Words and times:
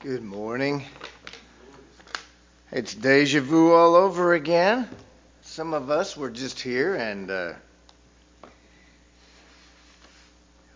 Good 0.00 0.22
morning. 0.22 0.84
It's 2.70 2.94
deja 2.94 3.40
vu 3.40 3.72
all 3.72 3.94
over 3.96 4.34
again. 4.34 4.88
Some 5.40 5.72
of 5.72 5.88
us 5.88 6.18
were 6.18 6.30
just 6.30 6.60
here 6.60 6.94
and 6.94 7.30
uh, 7.30 7.52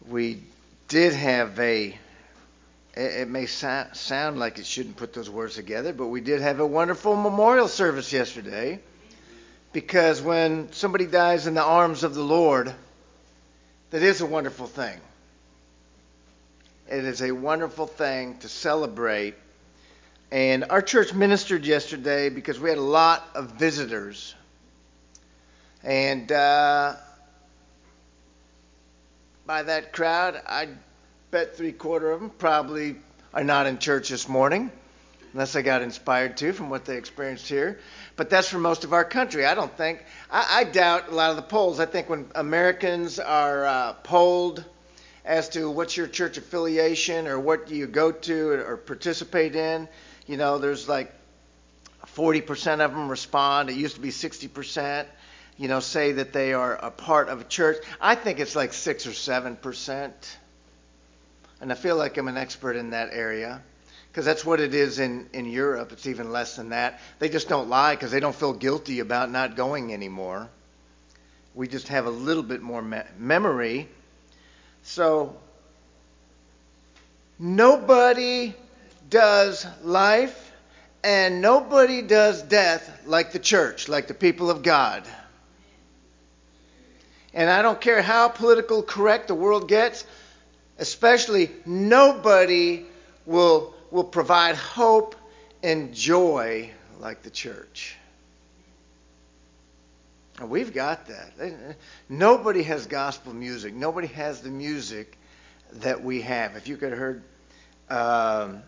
we 0.09 0.43
did 0.89 1.13
have 1.13 1.61
a, 1.61 1.97
it 2.95 3.29
may 3.29 3.45
so- 3.45 3.89
sound 3.93 4.39
like 4.39 4.59
it 4.59 4.65
shouldn't 4.65 4.97
put 4.97 5.13
those 5.13 5.29
words 5.29 5.55
together, 5.55 5.93
but 5.93 6.07
we 6.07 6.23
did 6.23 6.41
have 6.41 6.59
a 6.59 6.67
wonderful 6.67 7.15
memorial 7.15 7.69
service 7.69 8.15
yesterday 8.15 8.81
because 9.75 10.23
when 10.23 10.73
somebody 10.73 11.05
dies 11.05 11.47
in 11.47 11.53
the 11.53 11.63
arms 11.63 12.05
of 12.05 12.15
the 12.15 12.25
Lord, 12.25 12.75
that 13.91 14.03
is 14.03 14.23
a 14.23 14.27
wonderful 14.27 14.67
thing. 14.67 14.99
It 16.91 17.05
is 17.05 17.23
a 17.23 17.31
wonderful 17.31 17.87
thing 17.87 18.39
to 18.39 18.49
celebrate. 18.49 19.37
And 20.33 20.65
our 20.71 20.83
church 20.83 21.15
ministered 21.15 21.65
yesterday 21.65 22.31
because 22.31 22.59
we 22.59 22.69
had 22.69 22.79
a 22.79 22.83
lot 22.83 23.29
of 23.37 23.53
visitors. 23.53 24.35
And 25.85 26.33
uh, 26.33 26.97
by 29.47 29.63
that 29.63 29.93
crowd, 29.93 30.43
I 30.49 30.67
bet 31.31 31.57
three 31.57 31.71
quarter 31.71 32.11
of 32.11 32.23
them 32.23 32.31
probably 32.31 32.97
are 33.33 33.45
not 33.45 33.69
in 33.69 33.79
church 33.79 34.09
this 34.09 34.29
morning, 34.29 34.73
unless 35.33 35.53
they 35.53 35.63
got 35.63 35.83
inspired 35.83 36.37
to 36.39 36.53
from 36.53 36.71
what 36.71 36.87
they 36.87 36.97
experienced 36.97 37.47
here. 37.47 37.79
But 38.17 38.31
that's 38.31 38.49
for 38.49 38.59
most 38.59 38.83
of 38.83 38.93
our 38.93 39.05
country. 39.05 39.47
I 39.47 39.55
don't 39.55 39.77
think, 39.77 40.05
I, 40.29 40.63
I 40.63 40.65
doubt 40.65 41.09
a 41.09 41.15
lot 41.15 41.31
of 41.31 41.37
the 41.37 41.43
polls. 41.43 41.79
I 41.79 41.87
think 41.87 42.09
when 42.09 42.27
Americans 42.35 43.21
are 43.21 43.65
uh, 43.65 43.93
polled, 44.03 44.65
as 45.25 45.49
to 45.51 45.71
what's 45.71 45.97
your 45.97 46.07
church 46.07 46.39
affiliation 46.39 47.27
or 47.27 47.39
what 47.39 47.71
you 47.71 47.87
go 47.87 48.13
to 48.13 48.49
or 48.51 48.77
participate 48.77 49.55
in. 49.55 49.89
You 50.27 50.37
know, 50.37 50.59
there's 50.59 50.89
like 50.89 51.13
40% 52.17 52.81
of 52.81 52.93
them 52.93 53.09
respond. 53.09 53.71
It 53.71 53.77
used 53.77 53.97
to 53.97 54.01
be 54.01 54.11
60%. 54.11 55.07
You 55.57 55.69
know, 55.69 55.81
say 55.81 56.13
that 56.13 56.33
they 56.33 56.55
are 56.55 56.75
a 56.75 56.91
part 56.91 57.29
of 57.29 57.43
a 57.43 57.45
church. 57.45 57.85
I 58.01 58.15
think 58.15 58.41
it's 58.41 58.57
like 58.57 58.73
six 58.73 59.07
or 59.07 59.13
seven 59.13 59.57
percent, 59.57 60.39
and 61.61 61.71
I 61.71 61.75
feel 61.75 61.97
like 61.97 62.17
I'm 62.17 62.29
an 62.29 62.39
expert 62.39 62.77
in 62.77 62.91
that 62.91 63.11
area 63.13 63.61
because 64.09 64.25
that's 64.25 64.43
what 64.43 64.59
it 64.61 64.75
is 64.75 64.99
in 64.99 65.29
in 65.35 65.45
Europe. 65.45 65.93
It's 65.93 66.07
even 66.07 66.33
less 66.33 66.57
than 66.57 66.71
that. 66.71 66.99
They 67.19 67.29
just 67.29 67.51
don't 67.51 67.69
lie 67.69 67.95
because 67.95 68.11
they 68.11 68.21
don't 68.21 68.35
feel 68.35 68.55
guilty 68.55 69.01
about 69.01 69.31
not 69.31 69.55
going 69.55 69.93
anymore. 69.93 70.49
We 71.55 71.69
just 71.69 71.89
have 71.89 72.07
a 72.07 72.11
little 72.11 72.43
bit 72.43 72.63
more 72.63 72.81
me- 72.81 73.03
memory 73.19 73.87
so, 74.83 75.37
nobody 77.39 78.55
does 79.09 79.67
life 79.83 80.53
and 81.03 81.41
nobody 81.41 82.03
does 82.03 82.43
death 82.43 83.03
like 83.07 83.33
the 83.33 83.39
church, 83.39 83.89
like 83.89 84.07
the 84.07 84.15
people 84.15 84.51
of 84.51 84.63
God. 84.63 85.05
And 87.33 87.49
I 87.49 87.63
don't 87.63 87.81
care 87.81 88.03
how 88.03 88.29
political 88.29 88.83
correct 88.83 89.29
the 89.29 89.35
world 89.35 89.69
gets, 89.69 90.05
especially 90.79 91.51
nobody 91.65 92.85
will, 93.25 93.75
will 93.91 94.05
provide 94.05 94.57
hope 94.57 95.15
and 95.63 95.95
joy 95.95 96.71
like 96.99 97.23
the 97.23 97.31
church. 97.31 97.97
We've 100.49 100.73
got 100.73 101.07
that. 101.07 101.77
Nobody 102.09 102.63
has 102.63 102.87
gospel 102.87 103.35
music. 103.35 103.75
Nobody 103.75 104.09
has 104.09 104.41
the 104.41 104.51
music 104.51 105.19
that 105.75 106.03
we 106.03 106.23
have. 106.23 106.57
If 106.57 106.67
you 106.67 106.77
could 106.77 106.91
have 106.91 106.99
heard 106.99 107.23
um, 107.91 108.63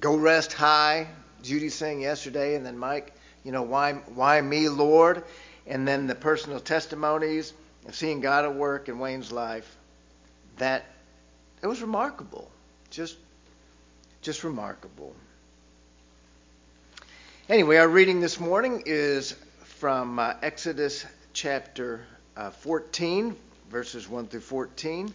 "Go 0.00 0.16
Rest 0.16 0.52
High," 0.52 1.08
Judy 1.42 1.68
sang 1.68 2.00
yesterday, 2.00 2.54
and 2.54 2.64
then 2.64 2.78
Mike, 2.78 3.12
you 3.44 3.52
know, 3.52 3.62
why, 3.62 3.94
why 4.14 4.40
me, 4.40 4.68
Lord, 4.68 5.24
and 5.66 5.86
then 5.86 6.06
the 6.06 6.14
personal 6.14 6.60
testimonies 6.60 7.52
of 7.86 7.94
seeing 7.94 8.20
God 8.20 8.44
at 8.44 8.54
work 8.54 8.88
in 8.88 8.98
Wayne's 8.98 9.32
life. 9.32 9.76
That 10.58 10.84
it 11.62 11.66
was 11.66 11.82
remarkable, 11.82 12.50
just, 12.90 13.16
just 14.22 14.44
remarkable. 14.44 15.14
Anyway, 17.48 17.76
our 17.76 17.88
reading 17.88 18.20
this 18.20 18.38
morning 18.38 18.82
is 18.86 19.34
from 19.80 20.18
uh, 20.18 20.34
Exodus 20.42 21.06
chapter 21.32 22.02
uh, 22.36 22.50
14, 22.50 23.34
verses 23.70 24.06
1 24.06 24.26
through 24.26 24.40
14. 24.40 25.14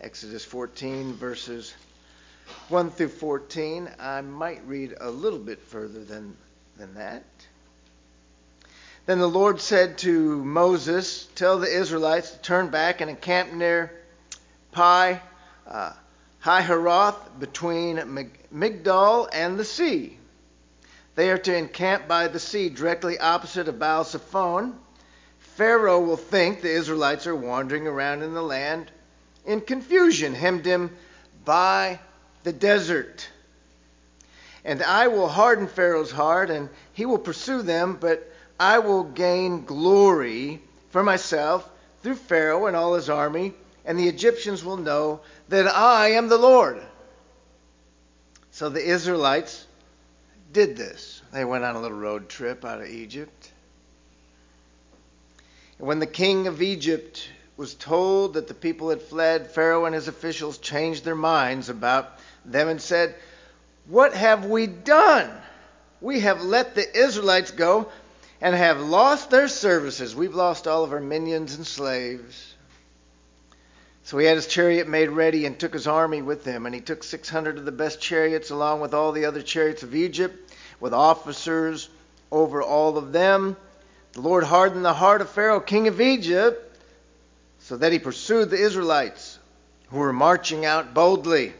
Exodus 0.00 0.44
14, 0.44 1.12
verses 1.12 1.72
1 2.70 2.90
through 2.90 3.06
14. 3.06 3.88
I 4.00 4.20
might 4.22 4.66
read 4.66 4.96
a 5.00 5.08
little 5.08 5.38
bit 5.38 5.60
further 5.60 6.02
than, 6.02 6.36
than 6.76 6.94
that. 6.94 7.22
Then 9.06 9.20
the 9.20 9.28
Lord 9.28 9.60
said 9.60 9.96
to 9.98 10.44
Moses, 10.44 11.28
Tell 11.36 11.60
the 11.60 11.72
Israelites 11.72 12.32
to 12.32 12.38
turn 12.38 12.68
back 12.68 13.00
and 13.00 13.10
encamp 13.10 13.52
near 13.52 13.92
Pi 14.72 15.20
uh, 15.68 15.92
between 17.38 17.96
Migdol 18.52 19.28
and 19.32 19.56
the 19.56 19.64
sea. 19.64 20.16
They 21.20 21.30
are 21.30 21.36
to 21.36 21.54
encamp 21.54 22.08
by 22.08 22.28
the 22.28 22.40
sea 22.40 22.70
directly 22.70 23.18
opposite 23.18 23.68
of 23.68 23.78
Baal 23.78 24.04
Zephon. 24.04 24.72
Pharaoh 25.38 26.00
will 26.00 26.16
think 26.16 26.62
the 26.62 26.70
Israelites 26.70 27.26
are 27.26 27.36
wandering 27.36 27.86
around 27.86 28.22
in 28.22 28.32
the 28.32 28.42
land 28.42 28.90
in 29.44 29.60
confusion, 29.60 30.34
hemmed 30.34 30.66
in 30.66 30.88
by 31.44 32.00
the 32.42 32.54
desert. 32.54 33.28
And 34.64 34.82
I 34.82 35.08
will 35.08 35.28
harden 35.28 35.68
Pharaoh's 35.68 36.10
heart, 36.10 36.48
and 36.48 36.70
he 36.94 37.04
will 37.04 37.18
pursue 37.18 37.60
them, 37.60 37.98
but 38.00 38.26
I 38.58 38.78
will 38.78 39.04
gain 39.04 39.66
glory 39.66 40.62
for 40.88 41.02
myself 41.02 41.68
through 42.02 42.14
Pharaoh 42.14 42.64
and 42.64 42.74
all 42.74 42.94
his 42.94 43.10
army, 43.10 43.52
and 43.84 43.98
the 43.98 44.08
Egyptians 44.08 44.64
will 44.64 44.78
know 44.78 45.20
that 45.50 45.66
I 45.66 46.12
am 46.12 46.30
the 46.30 46.38
Lord. 46.38 46.80
So 48.52 48.70
the 48.70 48.82
Israelites 48.82 49.66
did 50.52 50.76
this. 50.76 51.22
They 51.32 51.44
went 51.44 51.64
on 51.64 51.76
a 51.76 51.80
little 51.80 51.98
road 51.98 52.28
trip 52.28 52.64
out 52.64 52.80
of 52.80 52.88
Egypt. 52.88 53.52
And 55.78 55.86
when 55.86 55.98
the 55.98 56.06
king 56.06 56.46
of 56.46 56.60
Egypt 56.60 57.28
was 57.56 57.74
told 57.74 58.34
that 58.34 58.48
the 58.48 58.54
people 58.54 58.90
had 58.90 59.02
fled, 59.02 59.50
Pharaoh 59.50 59.84
and 59.84 59.94
his 59.94 60.08
officials 60.08 60.58
changed 60.58 61.04
their 61.04 61.14
minds 61.14 61.68
about 61.68 62.18
them 62.44 62.68
and 62.68 62.80
said, 62.80 63.14
What 63.86 64.14
have 64.14 64.46
we 64.46 64.66
done? 64.66 65.30
We 66.00 66.20
have 66.20 66.42
let 66.42 66.74
the 66.74 66.98
Israelites 66.98 67.50
go 67.50 67.90
and 68.40 68.54
have 68.54 68.80
lost 68.80 69.30
their 69.30 69.48
services. 69.48 70.16
We've 70.16 70.34
lost 70.34 70.66
all 70.66 70.84
of 70.84 70.92
our 70.92 71.00
minions 71.00 71.54
and 71.54 71.66
slaves. 71.66 72.54
So 74.04 74.18
he 74.18 74.26
had 74.26 74.36
his 74.36 74.46
chariot 74.46 74.88
made 74.88 75.10
ready 75.10 75.46
and 75.46 75.58
took 75.58 75.72
his 75.72 75.86
army 75.86 76.22
with 76.22 76.44
him. 76.44 76.66
And 76.66 76.74
he 76.74 76.80
took 76.80 77.04
600 77.04 77.58
of 77.58 77.64
the 77.64 77.72
best 77.72 78.00
chariots 78.00 78.50
along 78.50 78.80
with 78.80 78.94
all 78.94 79.12
the 79.12 79.26
other 79.26 79.42
chariots 79.42 79.82
of 79.82 79.94
Egypt, 79.94 80.52
with 80.80 80.94
officers 80.94 81.88
over 82.32 82.62
all 82.62 82.96
of 82.96 83.12
them. 83.12 83.56
The 84.12 84.22
Lord 84.22 84.44
hardened 84.44 84.84
the 84.84 84.94
heart 84.94 85.20
of 85.20 85.30
Pharaoh, 85.30 85.60
king 85.60 85.86
of 85.86 86.00
Egypt, 86.00 86.78
so 87.60 87.76
that 87.76 87.92
he 87.92 87.98
pursued 87.98 88.50
the 88.50 88.60
Israelites, 88.60 89.38
who 89.90 89.98
were 89.98 90.12
marching 90.12 90.64
out 90.64 90.94
boldly. 90.94 91.52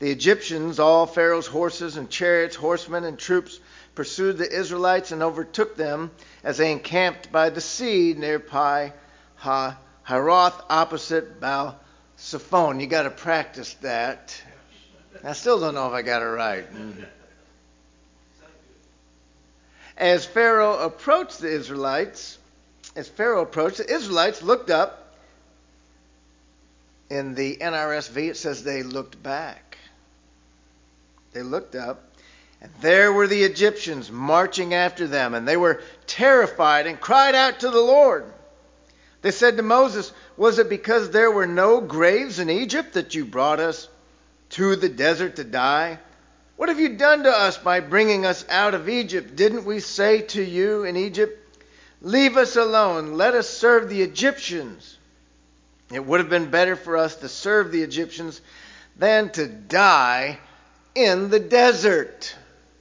The 0.00 0.10
Egyptians, 0.10 0.80
all 0.80 1.06
Pharaoh's 1.06 1.46
horses 1.46 1.96
and 1.96 2.10
chariots, 2.10 2.56
horsemen 2.56 3.04
and 3.04 3.16
troops, 3.16 3.60
pursued 3.94 4.38
the 4.38 4.50
Israelites 4.50 5.12
and 5.12 5.22
overtook 5.22 5.76
them 5.76 6.10
as 6.42 6.56
they 6.56 6.72
encamped 6.72 7.30
by 7.30 7.50
the 7.50 7.60
sea 7.60 8.14
near 8.16 8.40
Pi 8.40 8.92
Ha 9.36 9.78
Haroth 10.06 10.60
opposite 10.68 11.40
Baal 11.40 11.78
Zephon. 12.18 12.80
You 12.80 12.86
got 12.86 13.04
to 13.04 13.10
practice 13.10 13.74
that. 13.82 14.40
I 15.24 15.32
still 15.34 15.60
don't 15.60 15.74
know 15.74 15.86
if 15.86 15.92
I 15.92 16.02
got 16.02 16.22
it 16.22 16.26
right. 16.26 16.72
Mm-hmm. 16.72 17.02
As 19.96 20.24
Pharaoh 20.24 20.78
approached 20.78 21.38
the 21.38 21.52
Israelites, 21.52 22.38
as 22.96 23.08
Pharaoh 23.08 23.42
approached, 23.42 23.78
the 23.78 23.90
Israelites 23.92 24.42
looked 24.42 24.70
up. 24.70 24.98
In 27.08 27.34
the 27.34 27.58
NRSV, 27.58 28.30
it 28.30 28.36
says 28.36 28.64
they 28.64 28.82
looked 28.82 29.22
back. 29.22 29.76
They 31.34 31.42
looked 31.42 31.74
up, 31.74 32.02
and 32.60 32.70
there 32.80 33.12
were 33.12 33.26
the 33.26 33.44
Egyptians 33.44 34.10
marching 34.10 34.72
after 34.74 35.06
them, 35.06 35.34
and 35.34 35.46
they 35.46 35.56
were 35.56 35.82
terrified 36.06 36.86
and 36.86 36.98
cried 36.98 37.34
out 37.34 37.60
to 37.60 37.70
the 37.70 37.80
Lord. 37.80 38.32
They 39.22 39.30
said 39.30 39.56
to 39.56 39.62
Moses, 39.62 40.12
Was 40.36 40.58
it 40.58 40.68
because 40.68 41.10
there 41.10 41.30
were 41.30 41.46
no 41.46 41.80
graves 41.80 42.38
in 42.38 42.50
Egypt 42.50 42.94
that 42.94 43.14
you 43.14 43.24
brought 43.24 43.60
us 43.60 43.88
to 44.50 44.76
the 44.76 44.88
desert 44.88 45.36
to 45.36 45.44
die? 45.44 45.98
What 46.56 46.68
have 46.68 46.80
you 46.80 46.90
done 46.90 47.22
to 47.22 47.30
us 47.30 47.56
by 47.56 47.80
bringing 47.80 48.26
us 48.26 48.44
out 48.48 48.74
of 48.74 48.88
Egypt? 48.88 49.34
Didn't 49.34 49.64
we 49.64 49.80
say 49.80 50.22
to 50.22 50.42
you 50.42 50.84
in 50.84 50.96
Egypt, 50.96 51.38
Leave 52.02 52.36
us 52.36 52.56
alone, 52.56 53.14
let 53.14 53.34
us 53.34 53.48
serve 53.48 53.88
the 53.88 54.02
Egyptians? 54.02 54.98
It 55.92 56.04
would 56.04 56.18
have 56.18 56.28
been 56.28 56.50
better 56.50 56.74
for 56.74 56.96
us 56.96 57.16
to 57.16 57.28
serve 57.28 57.70
the 57.70 57.82
Egyptians 57.82 58.40
than 58.96 59.30
to 59.30 59.46
die 59.46 60.40
in 60.96 61.30
the 61.30 61.38
desert. 61.38 62.34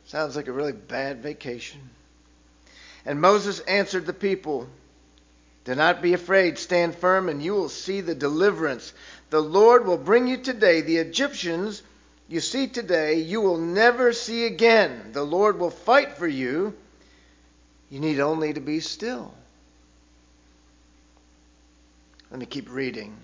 Sounds 0.05 0.35
like 0.35 0.47
a 0.47 0.51
really 0.51 0.71
bad 0.71 1.21
vacation. 1.21 1.81
And 3.05 3.21
Moses 3.21 3.59
answered 3.61 4.07
the 4.07 4.13
people, 4.13 4.67
Do 5.63 5.75
not 5.75 6.01
be 6.01 6.13
afraid, 6.13 6.57
stand 6.57 6.95
firm, 6.95 7.29
and 7.29 7.43
you 7.43 7.53
will 7.53 7.69
see 7.69 8.01
the 8.01 8.15
deliverance. 8.15 8.93
The 9.29 9.41
Lord 9.41 9.85
will 9.85 9.97
bring 9.97 10.27
you 10.27 10.37
today. 10.37 10.81
The 10.81 10.97
Egyptians 10.97 11.83
you 12.27 12.39
see 12.39 12.67
today, 12.67 13.15
you 13.15 13.41
will 13.41 13.57
never 13.57 14.13
see 14.13 14.45
again. 14.45 15.11
The 15.11 15.23
Lord 15.23 15.59
will 15.59 15.69
fight 15.69 16.17
for 16.17 16.27
you. 16.27 16.73
You 17.89 17.99
need 17.99 18.21
only 18.21 18.53
to 18.53 18.61
be 18.61 18.79
still. 18.79 19.33
Let 22.31 22.39
me 22.39 22.45
keep 22.45 22.71
reading. 22.71 23.17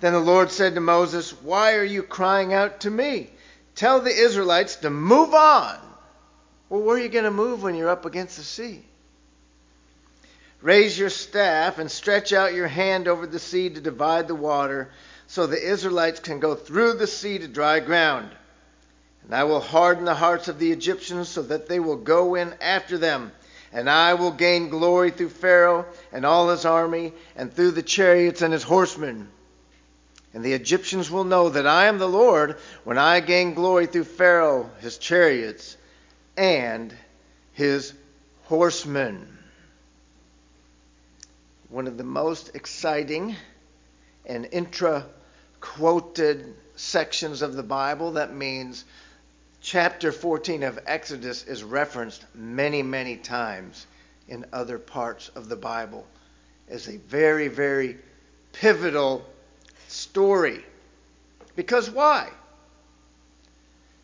Then 0.00 0.12
the 0.12 0.18
Lord 0.18 0.50
said 0.50 0.74
to 0.74 0.80
Moses, 0.80 1.30
Why 1.42 1.76
are 1.76 1.84
you 1.84 2.02
crying 2.02 2.52
out 2.52 2.80
to 2.80 2.90
me? 2.90 3.30
Tell 3.76 4.00
the 4.00 4.10
Israelites 4.10 4.74
to 4.76 4.90
move 4.90 5.32
on. 5.32 5.78
Well, 6.68 6.82
where 6.82 6.96
are 6.96 7.00
you 7.00 7.08
going 7.08 7.24
to 7.24 7.30
move 7.30 7.62
when 7.62 7.76
you're 7.76 7.88
up 7.88 8.04
against 8.04 8.36
the 8.36 8.42
sea? 8.42 8.84
Raise 10.62 10.96
your 10.96 11.10
staff 11.10 11.78
and 11.78 11.90
stretch 11.90 12.32
out 12.32 12.54
your 12.54 12.68
hand 12.68 13.08
over 13.08 13.26
the 13.26 13.40
sea 13.40 13.68
to 13.68 13.80
divide 13.80 14.28
the 14.28 14.34
water, 14.34 14.90
so 15.26 15.46
the 15.46 15.60
Israelites 15.60 16.20
can 16.20 16.38
go 16.38 16.54
through 16.54 16.94
the 16.94 17.08
sea 17.08 17.38
to 17.38 17.48
dry 17.48 17.80
ground. 17.80 18.30
And 19.24 19.34
I 19.34 19.44
will 19.44 19.60
harden 19.60 20.04
the 20.04 20.14
hearts 20.14 20.46
of 20.46 20.60
the 20.60 20.70
Egyptians 20.70 21.28
so 21.28 21.42
that 21.42 21.68
they 21.68 21.80
will 21.80 21.96
go 21.96 22.36
in 22.36 22.54
after 22.60 22.96
them. 22.96 23.32
And 23.72 23.90
I 23.90 24.14
will 24.14 24.30
gain 24.30 24.68
glory 24.68 25.10
through 25.10 25.30
Pharaoh 25.30 25.86
and 26.12 26.24
all 26.24 26.48
his 26.50 26.64
army, 26.64 27.12
and 27.34 27.52
through 27.52 27.72
the 27.72 27.82
chariots 27.82 28.42
and 28.42 28.52
his 28.52 28.62
horsemen. 28.62 29.28
And 30.34 30.44
the 30.44 30.52
Egyptians 30.52 31.10
will 31.10 31.24
know 31.24 31.48
that 31.48 31.66
I 31.66 31.86
am 31.86 31.98
the 31.98 32.08
Lord 32.08 32.58
when 32.84 32.98
I 32.98 33.20
gain 33.20 33.54
glory 33.54 33.86
through 33.86 34.04
Pharaoh, 34.04 34.70
his 34.80 34.96
chariots, 34.98 35.76
and 36.36 36.94
his 37.52 37.92
horsemen. 38.44 39.38
One 41.72 41.86
of 41.86 41.96
the 41.96 42.04
most 42.04 42.50
exciting 42.54 43.34
and 44.26 44.46
intra 44.52 45.06
quoted 45.62 46.54
sections 46.76 47.40
of 47.40 47.54
the 47.54 47.62
Bible. 47.62 48.12
That 48.12 48.34
means 48.34 48.84
chapter 49.62 50.12
14 50.12 50.64
of 50.64 50.78
Exodus 50.84 51.44
is 51.44 51.64
referenced 51.64 52.26
many, 52.34 52.82
many 52.82 53.16
times 53.16 53.86
in 54.28 54.44
other 54.52 54.78
parts 54.78 55.30
of 55.34 55.48
the 55.48 55.56
Bible 55.56 56.06
as 56.68 56.88
a 56.88 56.98
very, 56.98 57.48
very 57.48 57.96
pivotal 58.52 59.24
story. 59.88 60.62
Because 61.56 61.90
why? 61.90 62.28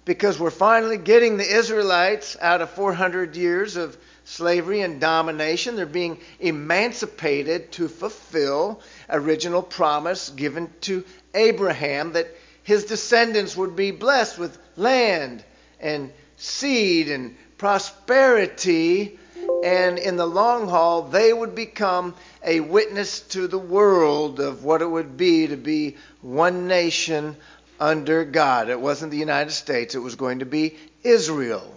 Because 0.07 0.41
we're 0.41 0.49
finally 0.49 0.97
getting 0.97 1.37
the 1.37 1.57
Israelites 1.57 2.35
out 2.41 2.63
of 2.63 2.71
400 2.71 3.37
years 3.37 3.77
of 3.77 3.99
slavery 4.29 4.83
and 4.83 5.01
domination. 5.01 5.75
They're 5.75 5.87
being 5.87 6.19
emancipated 6.39 7.73
to 7.73 7.89
fulfill 7.89 8.81
original 9.09 9.63
promise 9.63 10.31
given 10.31 10.71
to 10.83 11.05
Abraham 11.35 12.13
that 12.13 12.29
his 12.63 12.85
descendants 12.85 13.57
would 13.57 13.75
be 13.75 13.91
blessed 13.91 14.39
with 14.39 14.59
land 14.77 15.45
and 15.81 16.13
seed 16.37 17.09
and 17.09 17.37
prosperity 17.57 19.19
and 19.63 19.99
in 19.99 20.17
the 20.17 20.27
long 20.27 20.69
haul, 20.69 21.03
they 21.03 21.33
would 21.33 21.55
become 21.55 22.15
a 22.45 22.61
witness 22.61 23.21
to 23.21 23.49
the 23.49 23.59
world 23.59 24.39
of 24.39 24.63
what 24.63 24.83
it 24.83 24.87
would 24.87 25.17
be 25.17 25.49
to 25.49 25.57
be 25.57 25.97
one 26.21 26.69
nation 26.69 27.37
under 27.81 28.25
God. 28.25 28.69
It 28.69 28.81
wasn't 28.81 29.11
the 29.11 29.19
United 29.19 29.51
States, 29.51 29.97
it 29.97 29.99
was 29.99 30.15
going 30.15 30.41
to 30.41 30.47
be 30.47 30.77
Israel. 31.03 31.75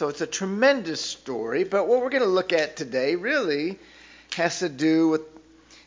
So 0.00 0.08
it's 0.08 0.22
a 0.22 0.26
tremendous 0.26 0.98
story, 0.98 1.64
but 1.64 1.86
what 1.86 2.00
we're 2.00 2.08
going 2.08 2.22
to 2.22 2.26
look 2.26 2.54
at 2.54 2.74
today 2.74 3.16
really 3.16 3.78
has 4.34 4.60
to 4.60 4.70
do 4.70 5.08
with, 5.08 5.20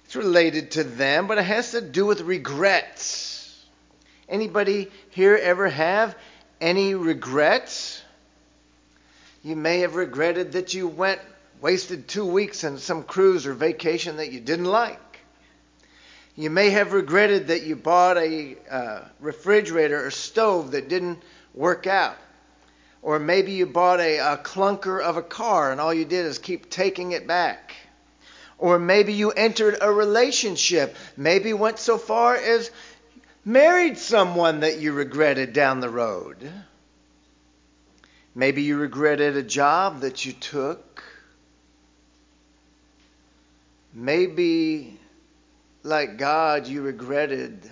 it's 0.05 0.15
related 0.15 0.69
to 0.73 0.83
them, 0.83 1.25
but 1.25 1.39
it 1.39 1.45
has 1.45 1.71
to 1.71 1.81
do 1.81 2.05
with 2.05 2.21
regrets. 2.21 3.65
Anybody 4.29 4.91
here 5.09 5.35
ever 5.35 5.67
have 5.67 6.15
any 6.61 6.93
regrets? 6.93 8.03
You 9.43 9.55
may 9.55 9.79
have 9.79 9.95
regretted 9.95 10.51
that 10.51 10.75
you 10.75 10.87
went, 10.87 11.19
wasted 11.59 12.07
two 12.07 12.27
weeks 12.27 12.63
on 12.63 12.77
some 12.77 13.01
cruise 13.01 13.47
or 13.47 13.55
vacation 13.55 14.17
that 14.17 14.31
you 14.31 14.39
didn't 14.39 14.65
like. 14.65 15.21
You 16.35 16.51
may 16.51 16.69
have 16.69 16.93
regretted 16.93 17.47
that 17.47 17.63
you 17.63 17.75
bought 17.75 18.19
a 18.19 18.57
uh, 18.69 18.99
refrigerator 19.19 20.05
or 20.05 20.11
stove 20.11 20.69
that 20.73 20.87
didn't 20.87 21.17
work 21.55 21.87
out. 21.87 22.17
Or 23.03 23.19
maybe 23.19 23.51
you 23.51 23.65
bought 23.65 23.99
a, 23.99 24.17
a 24.19 24.37
clunker 24.37 25.01
of 25.01 25.17
a 25.17 25.21
car 25.21 25.71
and 25.73 25.81
all 25.81 25.93
you 25.93 26.05
did 26.05 26.25
is 26.25 26.39
keep 26.39 26.69
taking 26.69 27.11
it 27.11 27.27
back. 27.27 27.75
Or 28.57 28.79
maybe 28.79 29.11
you 29.11 29.31
entered 29.31 29.77
a 29.81 29.91
relationship, 29.91 30.95
maybe 31.17 31.51
went 31.51 31.79
so 31.79 31.97
far 31.97 32.37
as 32.37 32.71
married 33.43 33.97
someone 33.97 34.61
that 34.61 34.79
you 34.79 34.93
regretted 34.93 35.51
down 35.51 35.81
the 35.81 35.89
road. 35.89 36.49
Maybe 38.33 38.61
you 38.61 38.77
regretted 38.77 39.35
a 39.35 39.43
job 39.43 39.99
that 39.99 40.25
you 40.25 40.31
took. 40.31 41.03
Maybe, 43.93 44.97
like 45.83 46.17
God, 46.17 46.67
you 46.67 46.83
regretted 46.83 47.69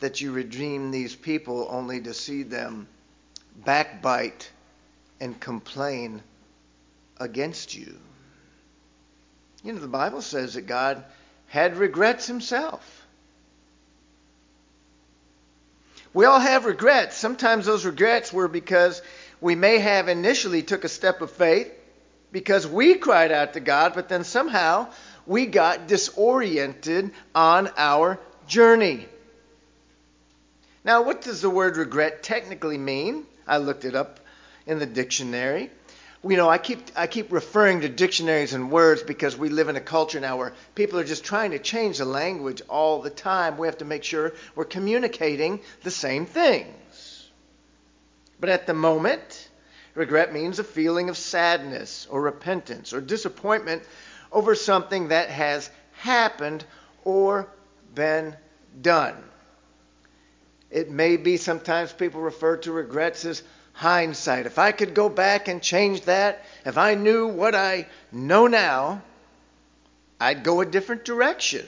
that 0.00 0.20
you 0.20 0.32
redeemed 0.32 0.92
these 0.92 1.14
people 1.14 1.68
only 1.70 2.00
to 2.00 2.12
see 2.12 2.42
them 2.42 2.88
backbite 3.64 4.50
and 5.20 5.38
complain 5.38 6.22
against 7.18 7.74
you. 7.74 7.94
You 9.64 9.72
know, 9.72 9.80
the 9.80 9.88
Bible 9.88 10.22
says 10.22 10.54
that 10.54 10.62
God 10.66 11.04
had 11.48 11.76
regrets 11.76 12.26
himself. 12.26 13.06
We 16.14 16.24
all 16.24 16.40
have 16.40 16.64
regrets. 16.64 17.16
Sometimes 17.16 17.66
those 17.66 17.84
regrets 17.84 18.32
were 18.32 18.48
because 18.48 19.02
we 19.40 19.54
may 19.54 19.78
have 19.78 20.08
initially 20.08 20.62
took 20.62 20.84
a 20.84 20.88
step 20.88 21.20
of 21.20 21.30
faith 21.30 21.70
because 22.32 22.66
we 22.66 22.94
cried 22.94 23.32
out 23.32 23.54
to 23.54 23.60
God, 23.60 23.92
but 23.94 24.08
then 24.08 24.24
somehow 24.24 24.88
we 25.26 25.46
got 25.46 25.86
disoriented 25.86 27.10
on 27.34 27.70
our 27.76 28.18
journey. 28.46 29.06
Now, 30.84 31.02
what 31.02 31.22
does 31.22 31.42
the 31.42 31.50
word 31.50 31.76
regret 31.76 32.22
technically 32.22 32.78
mean? 32.78 33.26
I 33.48 33.56
looked 33.56 33.84
it 33.84 33.94
up 33.94 34.20
in 34.66 34.78
the 34.78 34.86
dictionary. 34.86 35.70
You 36.24 36.36
know, 36.36 36.48
I 36.48 36.58
keep 36.58 36.80
I 36.96 37.06
keep 37.06 37.32
referring 37.32 37.80
to 37.82 37.88
dictionaries 37.88 38.52
and 38.52 38.70
words 38.70 39.02
because 39.02 39.36
we 39.36 39.48
live 39.48 39.68
in 39.68 39.76
a 39.76 39.80
culture 39.80 40.20
now 40.20 40.36
where 40.36 40.52
people 40.74 40.98
are 40.98 41.04
just 41.04 41.24
trying 41.24 41.52
to 41.52 41.58
change 41.58 41.98
the 41.98 42.04
language 42.04 42.60
all 42.68 43.00
the 43.00 43.10
time. 43.10 43.56
We 43.56 43.68
have 43.68 43.78
to 43.78 43.84
make 43.84 44.04
sure 44.04 44.32
we're 44.56 44.64
communicating 44.64 45.60
the 45.84 45.92
same 45.92 46.26
things. 46.26 47.28
But 48.40 48.50
at 48.50 48.66
the 48.66 48.74
moment, 48.74 49.48
regret 49.94 50.32
means 50.32 50.58
a 50.58 50.64
feeling 50.64 51.08
of 51.08 51.16
sadness 51.16 52.06
or 52.10 52.20
repentance 52.20 52.92
or 52.92 53.00
disappointment 53.00 53.82
over 54.32 54.54
something 54.54 55.08
that 55.08 55.30
has 55.30 55.70
happened 55.92 56.64
or 57.04 57.48
been 57.94 58.36
done. 58.82 59.16
It 60.70 60.90
may 60.90 61.16
be 61.16 61.36
sometimes 61.36 61.92
people 61.92 62.20
refer 62.20 62.58
to 62.58 62.72
regrets 62.72 63.24
as 63.24 63.42
hindsight. 63.72 64.46
If 64.46 64.58
I 64.58 64.72
could 64.72 64.94
go 64.94 65.08
back 65.08 65.48
and 65.48 65.62
change 65.62 66.02
that, 66.02 66.44
if 66.64 66.76
I 66.76 66.94
knew 66.94 67.28
what 67.28 67.54
I 67.54 67.86
know 68.12 68.46
now, 68.46 69.02
I'd 70.20 70.42
go 70.42 70.60
a 70.60 70.66
different 70.66 71.04
direction. 71.04 71.66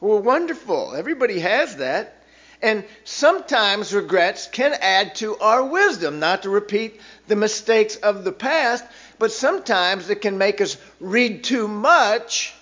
Well, 0.00 0.20
wonderful. 0.20 0.94
Everybody 0.94 1.40
has 1.40 1.76
that. 1.76 2.22
And 2.62 2.84
sometimes 3.04 3.92
regrets 3.92 4.46
can 4.46 4.72
add 4.80 5.16
to 5.16 5.36
our 5.38 5.64
wisdom, 5.64 6.20
not 6.20 6.44
to 6.44 6.50
repeat 6.50 7.00
the 7.26 7.36
mistakes 7.36 7.96
of 7.96 8.24
the 8.24 8.32
past, 8.32 8.84
but 9.18 9.32
sometimes 9.32 10.08
it 10.08 10.22
can 10.22 10.38
make 10.38 10.60
us 10.60 10.76
read 11.00 11.44
too 11.44 11.68
much 11.68 12.54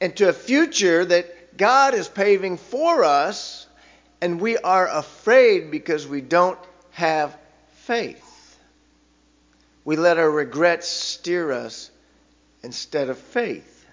into 0.00 0.28
a 0.28 0.32
future 0.32 1.04
that 1.04 1.56
God 1.56 1.94
is 1.94 2.08
paving 2.08 2.56
for 2.56 3.04
us, 3.04 3.66
and 4.22 4.40
we 4.40 4.56
are 4.56 4.88
afraid 4.88 5.72
because 5.72 6.06
we 6.06 6.20
don't 6.20 6.58
have 6.92 7.36
faith. 7.72 8.56
We 9.84 9.96
let 9.96 10.16
our 10.16 10.30
regrets 10.30 10.86
steer 10.86 11.50
us 11.50 11.90
instead 12.62 13.08
of 13.10 13.18
faith. 13.18 13.84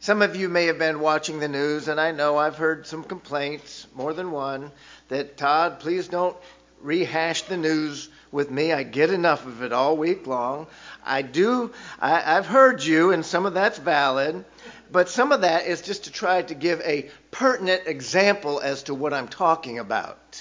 Some 0.00 0.22
of 0.22 0.36
you 0.36 0.48
may 0.48 0.64
have 0.66 0.78
been 0.78 1.00
watching 1.00 1.38
the 1.38 1.48
news, 1.48 1.86
and 1.88 2.00
I 2.00 2.12
know 2.12 2.38
I've 2.38 2.56
heard 2.56 2.86
some 2.86 3.04
complaints, 3.04 3.86
more 3.94 4.14
than 4.14 4.30
one, 4.30 4.72
that 5.08 5.36
Todd, 5.36 5.80
please 5.80 6.08
don't 6.08 6.36
rehash 6.80 7.42
the 7.42 7.58
news 7.58 8.08
with 8.32 8.50
me. 8.50 8.72
I 8.72 8.84
get 8.84 9.10
enough 9.10 9.44
of 9.44 9.62
it 9.62 9.72
all 9.74 9.98
week 9.98 10.26
long. 10.26 10.66
I 11.04 11.20
do, 11.20 11.72
I, 12.00 12.20
have 12.20 12.46
heard 12.46 12.82
you, 12.82 13.12
and 13.12 13.24
some 13.24 13.44
of 13.44 13.52
that's 13.52 13.78
valid, 13.78 14.46
but 14.94 15.08
some 15.08 15.32
of 15.32 15.40
that 15.40 15.66
is 15.66 15.82
just 15.82 16.04
to 16.04 16.12
try 16.12 16.40
to 16.40 16.54
give 16.54 16.80
a 16.82 17.10
pertinent 17.32 17.88
example 17.88 18.60
as 18.60 18.84
to 18.84 18.94
what 18.94 19.12
I'm 19.12 19.26
talking 19.26 19.80
about. 19.80 20.40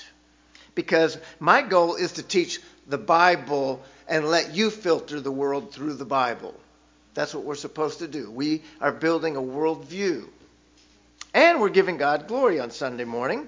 Because 0.75 1.17
my 1.39 1.63
goal 1.63 1.95
is 1.95 2.11
to 2.13 2.21
teach 2.21 2.61
the 2.85 2.99
Bible 2.99 3.81
and 4.07 4.27
let 4.27 4.53
you 4.53 4.69
filter 4.69 5.19
the 5.19 5.31
world 5.31 5.73
through 5.73 5.95
the 5.95 6.05
Bible. 6.05 6.53
That's 7.15 7.33
what 7.33 7.45
we're 7.45 7.55
supposed 7.55 7.97
to 7.97 8.07
do. 8.07 8.29
We 8.29 8.61
are 8.79 8.91
building 8.91 9.35
a 9.37 9.41
worldview. 9.41 10.27
And 11.33 11.59
we're 11.59 11.69
giving 11.69 11.97
God 11.97 12.27
glory 12.27 12.59
on 12.59 12.69
Sunday 12.69 13.05
morning. 13.05 13.47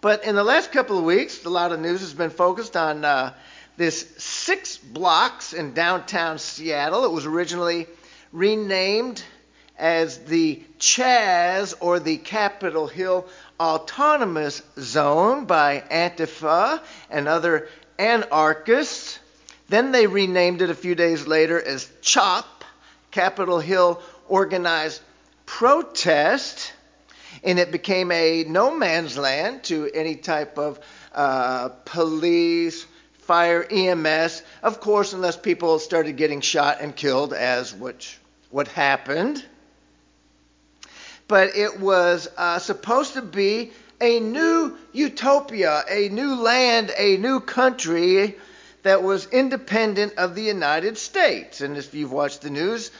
But 0.00 0.22
in 0.22 0.36
the 0.36 0.44
last 0.44 0.70
couple 0.70 0.96
of 0.96 1.02
weeks, 1.02 1.44
a 1.44 1.50
lot 1.50 1.72
of 1.72 1.80
news 1.80 2.02
has 2.02 2.14
been 2.14 2.30
focused 2.30 2.76
on 2.76 3.04
uh, 3.04 3.34
this 3.76 4.14
six 4.16 4.76
blocks 4.76 5.54
in 5.54 5.74
downtown 5.74 6.38
Seattle. 6.38 7.04
It 7.04 7.10
was 7.10 7.26
originally 7.26 7.88
renamed 8.30 9.24
as 9.78 10.18
the 10.18 10.62
Chaz 10.78 11.74
or 11.80 12.00
the 12.00 12.16
Capitol 12.16 12.86
Hill 12.86 13.26
Autonomous 13.60 14.62
Zone 14.78 15.44
by 15.44 15.82
Antifa 15.90 16.80
and 17.10 17.28
other 17.28 17.68
anarchists. 17.98 19.18
Then 19.68 19.92
they 19.92 20.06
renamed 20.06 20.62
it 20.62 20.70
a 20.70 20.74
few 20.74 20.94
days 20.94 21.26
later 21.26 21.60
as 21.60 21.90
CHOP, 22.02 22.64
Capitol 23.10 23.60
Hill 23.60 24.00
Organized 24.28 25.00
Protest, 25.44 26.72
and 27.44 27.58
it 27.58 27.70
became 27.70 28.10
a 28.10 28.44
no 28.44 28.76
man's 28.76 29.16
land 29.16 29.64
to 29.64 29.90
any 29.92 30.16
type 30.16 30.58
of 30.58 30.80
uh, 31.14 31.68
police, 31.84 32.86
fire, 33.18 33.66
EMS, 33.70 34.42
of 34.62 34.80
course, 34.80 35.12
unless 35.12 35.36
people 35.36 35.78
started 35.78 36.16
getting 36.16 36.40
shot 36.40 36.78
and 36.80 36.94
killed, 36.94 37.32
as 37.32 37.74
which 37.74 38.18
what 38.50 38.68
happened. 38.68 39.44
But 41.28 41.56
it 41.56 41.80
was 41.80 42.28
uh, 42.36 42.58
supposed 42.58 43.14
to 43.14 43.22
be 43.22 43.72
a 44.00 44.20
new 44.20 44.76
utopia, 44.92 45.84
a 45.88 46.08
new 46.08 46.36
land, 46.36 46.92
a 46.96 47.16
new 47.16 47.40
country 47.40 48.36
that 48.82 49.02
was 49.02 49.26
independent 49.26 50.14
of 50.16 50.34
the 50.34 50.42
United 50.42 50.96
States. 50.98 51.60
And 51.60 51.76
if 51.76 51.94
you've 51.94 52.12
watched 52.12 52.42
the 52.42 52.50
news, 52.50 52.90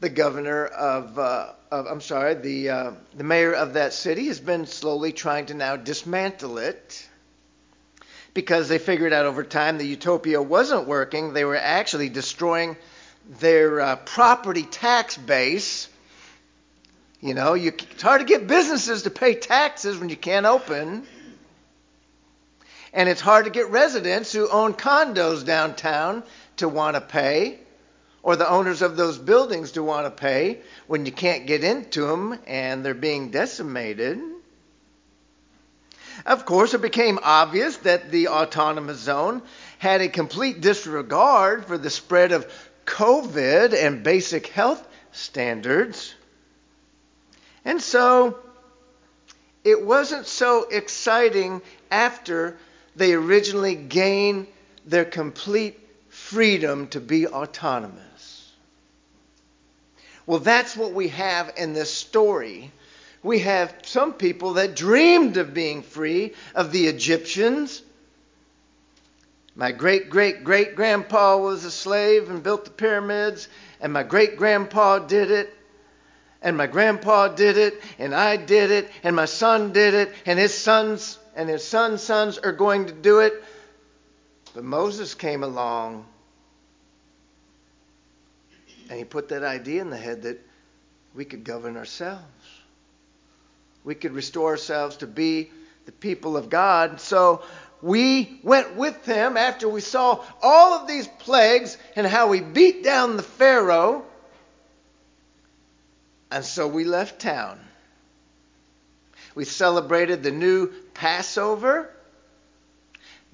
the 0.00 0.08
governor 0.08 0.66
of, 0.66 1.16
uh, 1.16 1.52
of 1.70 1.86
I'm 1.86 2.00
sorry, 2.00 2.34
the 2.34 2.70
uh, 2.70 2.90
the 3.16 3.22
mayor 3.22 3.52
of 3.52 3.74
that 3.74 3.92
city 3.92 4.26
has 4.26 4.40
been 4.40 4.66
slowly 4.66 5.12
trying 5.12 5.46
to 5.46 5.54
now 5.54 5.76
dismantle 5.76 6.58
it 6.58 7.08
because 8.34 8.68
they 8.68 8.78
figured 8.78 9.12
out 9.12 9.26
over 9.26 9.44
time 9.44 9.78
the 9.78 9.86
utopia 9.86 10.42
wasn't 10.42 10.88
working. 10.88 11.32
They 11.32 11.44
were 11.44 11.56
actually 11.56 12.08
destroying 12.08 12.76
their 13.38 13.80
uh, 13.80 13.96
property 13.96 14.64
tax 14.64 15.16
base. 15.16 15.88
You 17.22 17.34
know, 17.34 17.54
you, 17.54 17.68
it's 17.68 18.02
hard 18.02 18.20
to 18.20 18.26
get 18.26 18.48
businesses 18.48 19.04
to 19.04 19.10
pay 19.10 19.34
taxes 19.34 19.96
when 19.96 20.08
you 20.08 20.16
can't 20.16 20.44
open. 20.44 21.06
And 22.92 23.08
it's 23.08 23.20
hard 23.20 23.44
to 23.44 23.50
get 23.50 23.70
residents 23.70 24.32
who 24.32 24.48
own 24.48 24.74
condos 24.74 25.44
downtown 25.46 26.24
to 26.56 26.68
want 26.68 26.96
to 26.96 27.00
pay, 27.00 27.60
or 28.24 28.34
the 28.34 28.50
owners 28.50 28.82
of 28.82 28.96
those 28.96 29.18
buildings 29.18 29.72
to 29.72 29.84
want 29.84 30.04
to 30.04 30.10
pay 30.10 30.62
when 30.88 31.06
you 31.06 31.12
can't 31.12 31.46
get 31.46 31.62
into 31.62 32.06
them 32.06 32.36
and 32.44 32.84
they're 32.84 32.92
being 32.92 33.30
decimated. 33.30 34.20
Of 36.26 36.44
course, 36.44 36.74
it 36.74 36.82
became 36.82 37.20
obvious 37.22 37.76
that 37.78 38.10
the 38.10 38.28
autonomous 38.28 38.98
zone 38.98 39.42
had 39.78 40.00
a 40.00 40.08
complete 40.08 40.60
disregard 40.60 41.66
for 41.66 41.78
the 41.78 41.88
spread 41.88 42.32
of 42.32 42.52
COVID 42.84 43.74
and 43.74 44.02
basic 44.02 44.48
health 44.48 44.86
standards. 45.12 46.16
And 47.64 47.80
so 47.80 48.38
it 49.64 49.84
wasn't 49.84 50.26
so 50.26 50.64
exciting 50.64 51.62
after 51.90 52.56
they 52.96 53.14
originally 53.14 53.74
gained 53.74 54.46
their 54.84 55.04
complete 55.04 55.78
freedom 56.08 56.88
to 56.88 57.00
be 57.00 57.26
autonomous. 57.26 58.52
Well, 60.26 60.40
that's 60.40 60.76
what 60.76 60.92
we 60.92 61.08
have 61.08 61.52
in 61.56 61.72
this 61.72 61.92
story 61.92 62.72
we 63.22 63.38
have 63.40 63.74
some 63.84 64.14
people 64.14 64.54
that 64.54 64.74
dreamed 64.74 65.36
of 65.36 65.54
being 65.54 65.82
free 65.82 66.34
of 66.54 66.72
the 66.72 66.86
Egyptians. 66.86 67.82
My 69.54 69.70
great 69.70 70.10
great 70.10 70.42
great 70.42 70.74
grandpa 70.74 71.36
was 71.36 71.64
a 71.64 71.70
slave 71.70 72.30
and 72.30 72.42
built 72.42 72.64
the 72.64 72.70
pyramids, 72.70 73.48
and 73.80 73.92
my 73.92 74.02
great 74.02 74.36
grandpa 74.36 74.98
did 74.98 75.30
it, 75.30 75.54
and 76.42 76.56
my 76.56 76.66
grandpa 76.66 77.28
did 77.28 77.56
it, 77.56 77.80
and 77.98 78.14
I 78.14 78.36
did 78.36 78.70
it, 78.70 78.90
and 79.02 79.14
my 79.16 79.26
son 79.26 79.72
did 79.72 79.94
it, 79.94 80.12
and 80.26 80.38
his 80.38 80.54
sons 80.54 81.18
and 81.34 81.48
his 81.48 81.64
son's 81.64 82.02
sons 82.02 82.36
are 82.38 82.52
going 82.52 82.86
to 82.86 82.92
do 82.92 83.20
it. 83.20 83.42
But 84.54 84.64
Moses 84.64 85.14
came 85.14 85.42
along 85.42 86.04
and 88.90 88.98
he 88.98 89.04
put 89.04 89.30
that 89.30 89.42
idea 89.42 89.80
in 89.80 89.88
the 89.88 89.96
head 89.96 90.22
that 90.22 90.38
we 91.14 91.24
could 91.24 91.42
govern 91.42 91.78
ourselves 91.78 92.26
we 93.84 93.94
could 93.94 94.12
restore 94.12 94.50
ourselves 94.50 94.96
to 94.98 95.06
be 95.06 95.50
the 95.86 95.92
people 95.92 96.36
of 96.36 96.48
God. 96.48 97.00
So 97.00 97.42
we 97.80 98.40
went 98.42 98.76
with 98.76 99.04
him 99.04 99.36
after 99.36 99.68
we 99.68 99.80
saw 99.80 100.24
all 100.40 100.74
of 100.74 100.86
these 100.86 101.08
plagues 101.08 101.76
and 101.96 102.06
how 102.06 102.28
we 102.28 102.40
beat 102.40 102.84
down 102.84 103.16
the 103.16 103.22
Pharaoh. 103.22 104.04
And 106.32 106.46
so 106.46 106.66
we 106.66 106.84
left 106.84 107.20
town. 107.20 107.60
We 109.34 109.44
celebrated 109.44 110.22
the 110.22 110.30
new 110.30 110.68
Passover. 110.94 111.90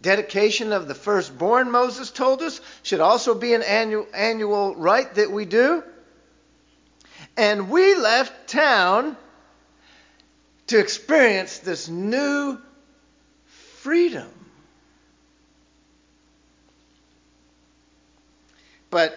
Dedication 0.03 0.73
of 0.73 0.89
the 0.89 0.97
firstborn, 0.97 1.71
Moses 1.71 2.11
told 2.11 2.43
us, 2.43 2.61
should 2.83 2.99
also 2.99 3.35
be 3.35 3.55
an 3.55 3.63
annual, 3.63 4.07
annual 4.13 4.75
rite 4.75 5.15
that 5.15 5.31
we 5.31 5.45
do. 5.45 5.85
And 7.37 7.71
we 7.71 7.95
left 7.95 8.49
town 8.49 9.17
to 10.67 10.79
experience 10.81 11.59
this 11.61 11.89
new 11.89 12.59
freedom. 13.47 14.29
But, 18.91 19.17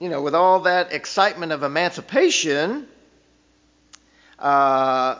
you 0.00 0.08
know, 0.08 0.20
with 0.20 0.34
all 0.34 0.60
that 0.60 0.92
excitement 0.92 1.52
of 1.52 1.62
emancipation, 1.62 2.88
uh, 4.40 5.18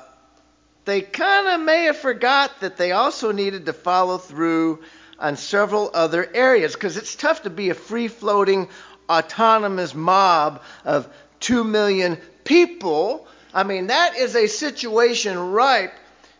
they 0.85 1.03
kind 1.03 1.49
of 1.49 1.61
may 1.61 1.85
have 1.85 1.97
forgot 1.97 2.61
that 2.61 2.77
they 2.77 2.93
also 2.93 3.33
needed 3.33 3.67
to 3.67 3.73
follow 3.73 4.19
through 4.19 4.83
on 5.19 5.37
several 5.37 5.91
other 5.93 6.29
areas 6.35 6.75
because 6.75 6.97
it's 6.97 7.15
tough 7.15 7.43
to 7.43 7.51
be 7.51 7.71
a 7.71 7.75
free 7.75 8.09
floating, 8.09 8.69
autonomous 9.09 9.95
mob 9.95 10.63
of 10.85 11.09
2 11.41 11.65
million 11.65 12.17
people 12.45 13.27
I 13.53 13.65
mean, 13.65 13.89
that 13.89 14.17
is 14.17 14.37
a 14.37 14.47
situation 14.47 15.39
ripe 15.53 15.93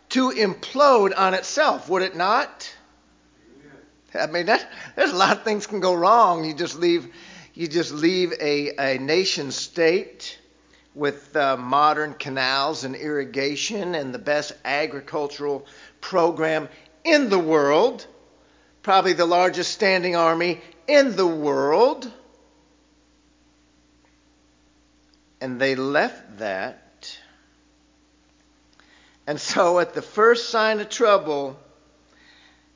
to 0.09 0.29
implode 0.29 1.17
on 1.17 1.33
itself, 1.33 1.89
would 1.89 2.01
it 2.01 2.15
not? 2.15 2.73
I 4.13 4.27
mean, 4.27 4.45
that, 4.47 4.69
there's 4.95 5.11
a 5.11 5.15
lot 5.15 5.37
of 5.37 5.43
things 5.43 5.67
can 5.67 5.79
go 5.79 5.93
wrong. 5.93 6.45
You 6.45 6.53
just 6.53 6.77
leave, 6.77 7.13
you 7.53 7.67
just 7.67 7.91
leave 7.91 8.33
a, 8.39 8.75
a 8.77 8.97
nation 8.97 9.51
state 9.51 10.37
with 10.93 11.35
uh, 11.35 11.57
modern 11.57 12.13
canals 12.13 12.83
and 12.83 12.95
irrigation 12.95 13.95
and 13.95 14.13
the 14.13 14.19
best 14.19 14.53
agricultural 14.65 15.65
program 16.01 16.67
in 17.03 17.29
the 17.29 17.39
world, 17.39 18.05
probably 18.83 19.13
the 19.13 19.25
largest 19.25 19.71
standing 19.71 20.15
army 20.15 20.59
in 20.87 21.15
the 21.15 21.27
world. 21.27 22.11
And 25.39 25.59
they 25.59 25.75
left 25.75 26.39
that 26.39 26.81
and 29.27 29.39
so, 29.39 29.79
at 29.79 29.93
the 29.93 30.01
first 30.01 30.49
sign 30.49 30.79
of 30.79 30.89
trouble, 30.89 31.57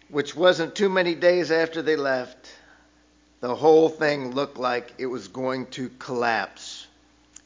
which 0.09 0.35
wasn't 0.35 0.75
too 0.75 0.89
many 0.89 1.15
days 1.15 1.51
after 1.51 1.81
they 1.81 1.95
left, 1.95 2.49
the 3.41 3.55
whole 3.55 3.89
thing 3.89 4.31
looked 4.31 4.57
like 4.57 4.93
it 4.97 5.07
was 5.07 5.27
going 5.27 5.65
to 5.71 5.89
collapse. 5.99 6.74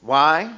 Why? 0.01 0.53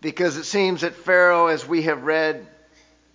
Because 0.00 0.36
it 0.36 0.44
seems 0.44 0.80
that 0.80 0.94
Pharaoh, 0.94 1.46
as 1.48 1.66
we 1.66 1.82
have 1.82 2.02
read, 2.02 2.46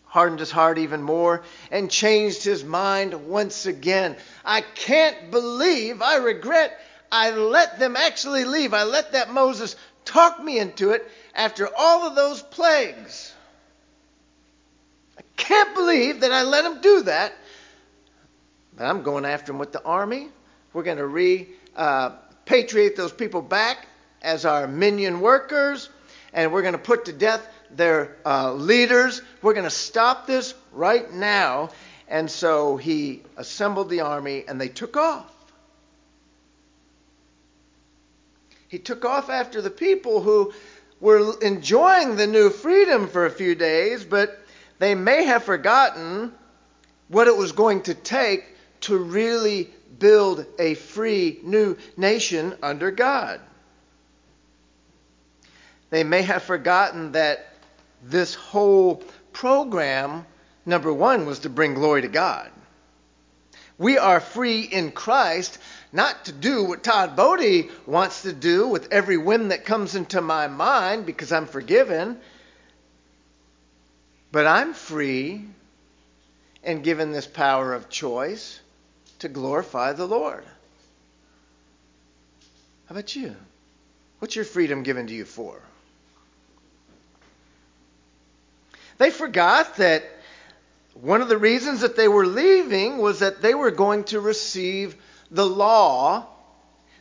hardened 0.05 0.39
his 0.39 0.51
heart 0.51 0.77
even 0.77 1.01
more 1.01 1.43
and 1.71 1.91
changed 1.91 2.43
his 2.43 2.63
mind 2.63 3.27
once 3.27 3.65
again. 3.65 4.15
I 4.45 4.61
can't 4.61 5.29
believe, 5.31 6.01
I 6.01 6.17
regret, 6.17 6.79
I 7.11 7.31
let 7.31 7.79
them 7.79 7.95
actually 7.95 8.45
leave. 8.45 8.73
I 8.73 8.83
let 8.83 9.11
that 9.11 9.29
Moses 9.29 9.75
talk 10.05 10.41
me 10.41 10.59
into 10.59 10.91
it 10.91 11.09
after 11.33 11.67
all 11.77 12.07
of 12.07 12.15
those 12.15 12.41
plagues. 12.41 13.33
I 15.17 15.21
can't 15.35 15.73
believe 15.75 16.21
that 16.21 16.31
I 16.31 16.43
let 16.43 16.65
him 16.65 16.81
do 16.81 17.01
that. 17.03 17.33
But 18.77 18.85
I'm 18.85 19.03
going 19.03 19.25
after 19.25 19.51
him 19.51 19.59
with 19.59 19.71
the 19.71 19.83
army. 19.83 20.29
We're 20.73 20.83
going 20.83 20.97
to 20.97 21.03
repatriate 21.03 22.93
uh, 22.93 22.97
those 22.97 23.13
people 23.13 23.41
back 23.41 23.87
as 24.25 24.43
our 24.43 24.67
minion 24.67 25.21
workers, 25.21 25.89
and 26.33 26.51
we're 26.51 26.63
going 26.63 26.73
to 26.73 26.79
put 26.79 27.05
to 27.05 27.13
death 27.13 27.47
their 27.71 28.17
uh, 28.25 28.53
leaders. 28.53 29.21
We're 29.41 29.53
going 29.53 29.65
to 29.65 29.69
stop 29.69 30.27
this 30.27 30.53
right 30.73 31.11
now. 31.13 31.69
And 32.07 32.29
so 32.29 32.75
he 32.75 33.23
assembled 33.37 33.89
the 33.89 34.01
army 34.01 34.43
and 34.47 34.59
they 34.59 34.67
took 34.67 34.97
off. 34.97 35.31
He 38.67 38.79
took 38.79 39.05
off 39.05 39.29
after 39.29 39.61
the 39.61 39.69
people 39.69 40.21
who 40.21 40.53
were 40.99 41.39
enjoying 41.41 42.15
the 42.15 42.27
new 42.27 42.49
freedom 42.49 43.07
for 43.07 43.25
a 43.25 43.31
few 43.31 43.55
days, 43.55 44.03
but 44.03 44.39
they 44.79 44.95
may 44.95 45.23
have 45.23 45.43
forgotten 45.43 46.33
what 47.07 47.27
it 47.27 47.37
was 47.37 47.51
going 47.51 47.83
to 47.83 47.93
take 47.93 48.43
to 48.81 48.97
really 48.97 49.69
build 49.99 50.45
a 50.59 50.73
free 50.73 51.39
new 51.43 51.77
nation 51.95 52.55
under 52.61 52.91
God. 52.91 53.39
They 55.89 56.03
may 56.03 56.23
have 56.23 56.43
forgotten 56.43 57.13
that 57.13 57.47
this 58.03 58.35
whole 58.35 59.03
program, 59.33 60.25
number 60.65 60.91
one, 60.91 61.25
was 61.25 61.39
to 61.39 61.49
bring 61.49 61.73
glory 61.73 62.01
to 62.01 62.07
God. 62.07 62.51
We 63.77 63.97
are 63.97 64.19
free 64.19 64.61
in 64.61 64.91
Christ 64.91 65.57
not 65.91 66.25
to 66.25 66.31
do 66.31 66.63
what 66.63 66.83
Todd 66.83 67.15
Bodie 67.15 67.69
wants 67.85 68.21
to 68.23 68.33
do 68.33 68.67
with 68.67 68.91
every 68.91 69.17
whim 69.17 69.49
that 69.49 69.65
comes 69.65 69.95
into 69.95 70.21
my 70.21 70.47
mind 70.47 71.05
because 71.05 71.31
I'm 71.31 71.47
forgiven. 71.47 72.19
But 74.31 74.47
I'm 74.47 74.73
free 74.73 75.45
and 76.63 76.83
given 76.83 77.11
this 77.11 77.27
power 77.27 77.73
of 77.73 77.89
choice 77.89 78.59
to 79.19 79.29
glorify 79.29 79.93
the 79.93 80.07
Lord. 80.07 80.43
How 82.87 82.95
about 82.95 83.15
you? 83.15 83.35
What's 84.19 84.35
your 84.35 84.45
freedom 84.45 84.83
given 84.83 85.07
to 85.07 85.13
you 85.13 85.25
for? 85.25 85.61
They 88.97 89.11
forgot 89.11 89.77
that 89.77 90.03
one 90.93 91.21
of 91.21 91.27
the 91.27 91.37
reasons 91.37 91.81
that 91.81 91.97
they 91.97 92.07
were 92.07 92.25
leaving 92.25 92.97
was 92.97 93.19
that 93.19 93.41
they 93.41 93.53
were 93.53 93.71
going 93.71 94.05
to 94.05 94.19
receive 94.19 94.95
the 95.29 95.45
law. 95.45 96.27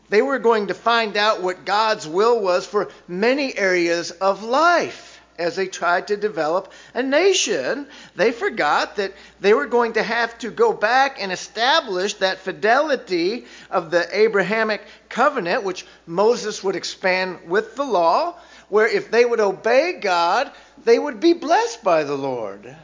They 0.09 0.21
were 0.21 0.39
going 0.39 0.67
to 0.69 0.75
find 0.75 1.17
out 1.17 1.43
what 1.43 1.65
God's 1.65 2.07
will 2.07 2.41
was 2.41 2.67
for 2.67 2.91
many 3.07 3.57
areas 3.57 4.11
of 4.11 4.43
life 4.43 5.21
as 5.39 5.57
they 5.57 5.67
tried 5.67 6.09
to 6.09 6.17
develop 6.17 6.73
a 6.93 7.03
nation. 7.03 7.89
They 8.15 8.33
forgot 8.33 8.97
that 8.97 9.13
they 9.41 9.55
were 9.55 9.67
going 9.67 9.95
to 9.95 10.03
have 10.03 10.37
to 10.39 10.51
go 10.51 10.73
back 10.73 11.21
and 11.21 11.33
establish 11.33 12.15
that 12.15 12.39
fidelity 12.39 13.47
of 13.71 13.91
the 13.91 14.07
Abrahamic 14.17 14.83
covenant, 15.09 15.65
which 15.65 15.87
Moses 16.07 16.63
would 16.63 16.77
expand 16.77 17.49
with 17.49 17.75
the 17.75 17.85
law, 17.85 18.37
where 18.75 18.89
if 18.89 19.09
they 19.09 19.25
would 19.25 19.39
obey 19.39 20.01
God, 20.01 20.51
they 20.83 20.99
would 20.99 21.21
be 21.21 21.33
blessed 21.33 21.85
by 21.85 22.03
the 22.03 22.17
Lord. 22.17 22.75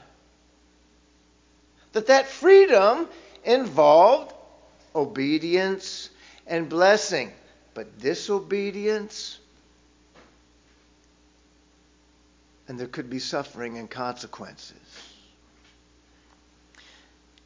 That 1.94 2.06
that 2.06 2.28
freedom 2.28 3.09
involved 3.42 4.32
obedience 4.94 6.09
and 6.47 6.68
blessing, 6.68 7.32
but 7.75 7.99
disobedience 7.99 9.40
and 12.68 12.78
there 12.78 12.87
could 12.87 13.11
be 13.11 13.18
suffering 13.18 13.76
and 13.76 13.90
consequences. 13.90 14.76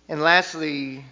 And 0.07 0.21
lastly, 0.21 1.03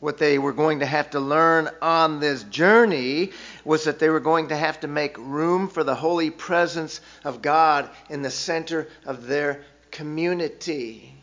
what 0.00 0.18
they 0.18 0.38
were 0.38 0.52
going 0.52 0.80
to 0.80 0.86
have 0.86 1.10
to 1.10 1.20
learn 1.20 1.70
on 1.80 2.20
this 2.20 2.42
journey 2.44 3.30
was 3.64 3.84
that 3.84 3.98
they 3.98 4.10
were 4.10 4.20
going 4.20 4.48
to 4.48 4.56
have 4.56 4.80
to 4.80 4.88
make 4.88 5.16
room 5.18 5.68
for 5.68 5.82
the 5.82 5.94
holy 5.94 6.30
presence 6.30 7.00
of 7.24 7.40
God 7.40 7.88
in 8.10 8.22
the 8.22 8.30
center 8.30 8.88
of 9.06 9.26
their 9.26 9.64
community. 9.90 11.14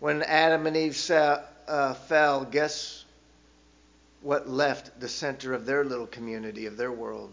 When 0.00 0.22
Adam 0.22 0.66
and 0.66 0.76
Eve 0.76 1.10
uh, 1.10 1.94
fell, 1.94 2.44
guess 2.44 3.04
what 4.22 4.48
left 4.48 4.98
the 4.98 5.08
center 5.08 5.54
of 5.54 5.66
their 5.66 5.84
little 5.84 6.06
community, 6.06 6.66
of 6.66 6.76
their 6.76 6.92
world? 6.92 7.30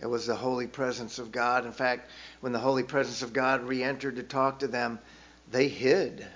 It 0.00 0.06
was 0.06 0.26
the 0.26 0.36
holy 0.36 0.66
presence 0.66 1.18
of 1.18 1.32
God. 1.32 1.64
In 1.64 1.72
fact, 1.72 2.10
when 2.40 2.52
the 2.52 2.58
holy 2.58 2.82
presence 2.82 3.22
of 3.22 3.32
God 3.32 3.62
re 3.62 3.82
entered 3.82 4.16
to 4.16 4.22
talk 4.22 4.58
to 4.58 4.68
them, 4.68 4.98
they 5.50 5.68
hid 5.68 6.26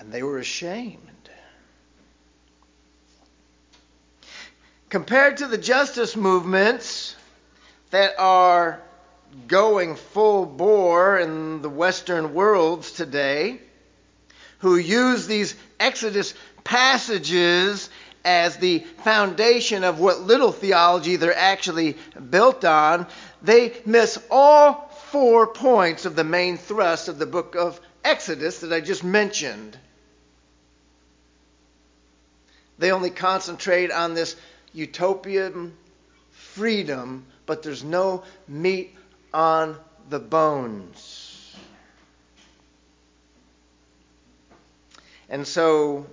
and 0.00 0.10
they 0.10 0.22
were 0.22 0.38
ashamed. 0.38 0.98
Compared 4.88 5.36
to 5.36 5.46
the 5.46 5.58
justice 5.58 6.16
movements 6.16 7.14
that 7.90 8.14
are 8.18 8.80
going 9.46 9.94
full 9.94 10.46
bore 10.46 11.18
in 11.18 11.62
the 11.62 11.68
Western 11.68 12.34
worlds 12.34 12.92
today, 12.92 13.60
who 14.58 14.76
use 14.76 15.26
these 15.26 15.54
Exodus 15.78 16.34
passages 16.64 17.90
as 18.24 18.56
the 18.56 18.80
foundation 19.04 19.84
of 19.84 20.00
what 20.00 20.22
little 20.22 20.50
theology 20.50 21.16
they're 21.16 21.36
actually 21.36 21.96
built 22.30 22.64
on, 22.64 23.06
they 23.42 23.74
miss 23.86 24.18
all 24.30 24.88
four 25.10 25.46
points 25.46 26.04
of 26.04 26.16
the 26.16 26.24
main 26.24 26.56
thrust 26.56 27.08
of 27.08 27.18
the 27.18 27.26
book 27.26 27.54
of 27.54 27.80
Exodus 28.02 28.60
that 28.60 28.72
I 28.72 28.80
just 28.80 29.04
mentioned. 29.04 29.78
They 32.80 32.92
only 32.92 33.10
concentrate 33.10 33.92
on 33.92 34.14
this 34.14 34.36
utopian 34.72 35.76
freedom, 36.30 37.26
but 37.44 37.62
there's 37.62 37.84
no 37.84 38.24
meat 38.48 38.96
on 39.34 39.76
the 40.08 40.18
bones. 40.18 41.54
And 45.28 45.46
so 45.46 46.06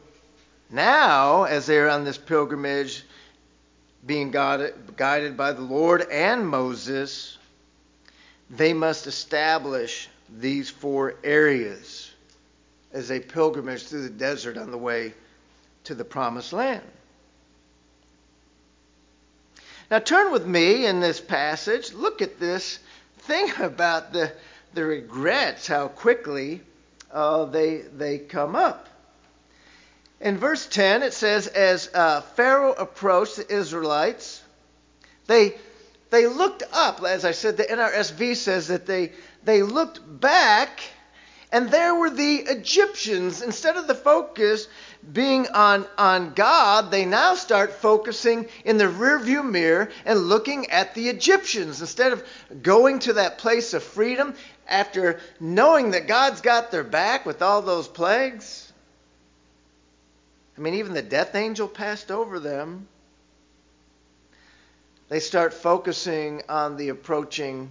now, 0.69 1.45
as 1.45 1.65
they're 1.65 1.89
on 1.89 2.03
this 2.03 2.17
pilgrimage, 2.17 3.06
being 4.06 4.30
guided 4.30 5.38
by 5.38 5.53
the 5.53 5.62
Lord 5.62 6.01
and 6.12 6.45
Moses, 6.45 7.38
they 8.49 8.73
must 8.73 9.08
establish 9.08 10.10
these 10.38 10.69
four 10.69 11.15
areas 11.23 12.12
as 12.91 13.08
they 13.08 13.21
pilgrimage 13.21 13.84
through 13.88 14.03
the 14.03 14.10
desert 14.10 14.58
on 14.58 14.69
the 14.69 14.77
way 14.77 15.13
to 15.88 15.95
the 15.95 16.06
promised 16.06 16.54
land. 16.54 16.84
Now, 19.89 20.00
turn 20.00 20.34
with 20.34 20.45
me 20.45 20.86
in 20.86 21.00
this 21.00 21.21
passage. 21.21 21.93
Look 21.93 22.21
at 22.21 22.39
this 22.39 22.80
thing 23.19 23.52
about 23.60 24.13
the, 24.13 24.32
the 24.73 24.84
regrets, 24.84 25.67
how 25.67 25.88
quickly 25.88 26.62
uh, 27.12 27.45
they, 27.45 27.78
they 27.78 28.19
come 28.19 28.56
up. 28.56 28.88
In 30.19 30.38
verse 30.38 30.65
10, 30.67 31.04
it 31.04 31.13
says, 31.13 31.47
As 31.47 31.89
uh, 31.93 32.21
Pharaoh 32.21 32.73
approached 32.73 33.38
the 33.38 33.54
Israelites, 33.54 34.43
they, 35.28 35.56
they 36.10 36.28
looked 36.28 36.63
up. 36.73 37.02
As 37.04 37.23
I 37.23 37.32
said, 37.32 37.56
the 37.56 37.63
NRSV 37.63 38.36
says 38.36 38.67
that 38.67 38.88
they, 38.88 39.13
they 39.43 39.63
looked 39.63 40.02
back 40.19 40.82
and 41.52 41.71
there 41.71 41.95
were 41.95 42.10
the 42.10 42.36
Egyptians. 42.39 43.41
Instead 43.41 43.78
of 43.78 43.88
the 43.88 43.95
focus 43.95 44.67
being 45.12 45.48
on, 45.48 45.86
on 45.98 46.34
God, 46.34 46.91
they 46.91 47.06
now 47.06 47.36
start 47.36 47.74
focusing 47.74 48.48
in 48.65 48.78
the 48.78 48.86
rearview 48.86 49.48
mirror 49.48 49.89
and 50.06 50.20
looking 50.20 50.70
at 50.70 50.93
the 50.96 51.10
Egyptians. 51.10 51.82
Instead 51.82 52.13
of 52.13 52.24
going 52.62 53.00
to 53.00 53.13
that 53.13 53.38
place 53.38 53.74
of 53.74 53.84
freedom 53.84 54.34
after 54.67 55.20
knowing 55.39 55.91
that 55.91 56.08
God's 56.08 56.41
got 56.41 56.72
their 56.72 56.84
back 56.84 57.26
with 57.26 57.41
all 57.41 57.62
those 57.62 57.88
plagues. 57.88 58.72
I 60.58 60.62
mean, 60.62 60.76
even 60.76 60.93
the 60.93 61.02
death 61.02 61.36
angel 61.36 61.67
passed 61.67 62.12
over 62.12 62.39
them. 62.39 62.88
They 65.10 65.20
start 65.20 65.54
focusing 65.54 66.41
on 66.50 66.76
the 66.76 66.89
approaching 66.89 67.70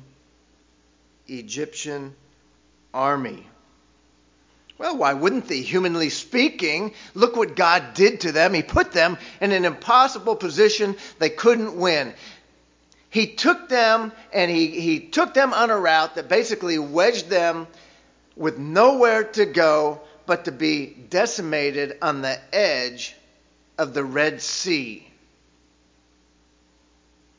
Egyptian 1.29 2.15
army. 2.95 3.47
Well, 4.79 4.99
why 4.99 5.15
wouldn't 5.15 5.49
they? 5.49 5.63
Humanly 5.63 6.11
speaking, 6.11 6.93
look 7.15 7.35
what 7.35 7.57
God 7.57 7.95
did 7.95 8.21
to 8.21 8.33
them. 8.33 8.53
He 8.53 8.63
put 8.63 8.93
them 8.93 9.17
in 9.41 9.53
an 9.53 9.65
impossible 9.65 10.37
position 10.37 10.97
they 11.19 11.31
couldn't 11.31 11.77
win. 11.77 12.13
He 13.09 13.29
took 13.29 13.71
them 13.71 14.13
and 14.33 14.51
he, 14.51 14.79
he 14.81 15.01
took 15.01 15.33
them 15.33 15.55
on 15.55 15.71
a 15.71 15.79
route 15.79 16.17
that 16.17 16.29
basically 16.29 16.79
wedged 16.79 17.31
them 17.31 17.67
with 18.37 18.59
nowhere 18.59 19.25
to 19.25 19.47
go 19.47 20.03
but 20.27 20.45
to 20.45 20.53
be 20.53 20.87
decimated 20.87 21.97
on 22.03 22.21
the 22.21 22.39
edge 22.55 23.15
of 23.79 23.95
the 23.95 24.05
Red 24.05 24.43
Sea. 24.43 25.09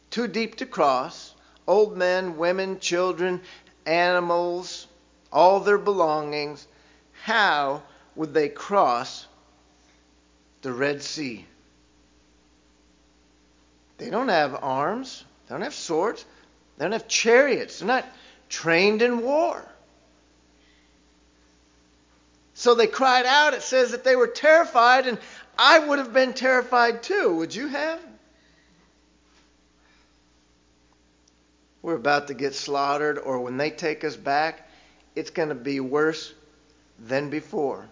Too 0.10 0.28
deep 0.28 0.56
to 0.56 0.66
cross, 0.66 1.34
old 1.68 1.96
men, 1.96 2.38
women, 2.38 2.80
children, 2.80 3.42
animals, 3.86 4.88
all 5.32 5.60
their 5.60 5.78
belongings 5.78 6.66
how 7.28 7.84
would 8.16 8.34
they 8.34 8.48
cross 8.48 9.28
the 10.62 10.72
Red 10.72 11.04
Sea? 11.04 11.46
They 13.98 14.10
don't 14.10 14.30
have 14.30 14.56
arms, 14.64 15.26
they 15.46 15.54
don't 15.54 15.62
have 15.62 15.74
swords, 15.74 16.24
they 16.78 16.86
don't 16.86 16.94
have 16.94 17.10
chariots, 17.10 17.80
they're 17.80 17.88
not 17.88 18.06
trained 18.48 19.02
in 19.02 19.20
war. 19.24 19.62
So 22.54 22.76
they 22.76 22.88
cried 22.88 23.26
out. 23.26 23.54
It 23.54 23.62
says 23.62 23.92
that 23.92 24.06
they 24.06 24.16
were 24.16 24.28
terrified, 24.28 25.06
and 25.06 25.20
I 25.60 25.80
would 25.80 26.00
have 26.00 26.14
been 26.14 26.32
terrified 26.32 27.04
too. 27.04 27.36
Would 27.36 27.54
you 27.54 27.68
have? 27.68 28.00
We're 31.82 31.96
about 31.96 32.28
to 32.28 32.34
get 32.34 32.56
slaughtered, 32.56 33.18
or 33.18 33.42
when 33.42 33.58
they 33.58 33.70
take 33.70 34.06
us 34.06 34.16
back, 34.16 34.70
it's 35.14 35.30
going 35.30 35.50
to 35.50 35.56
be 35.56 35.82
worse 35.82 36.34
than 37.00 37.30
before. 37.30 37.88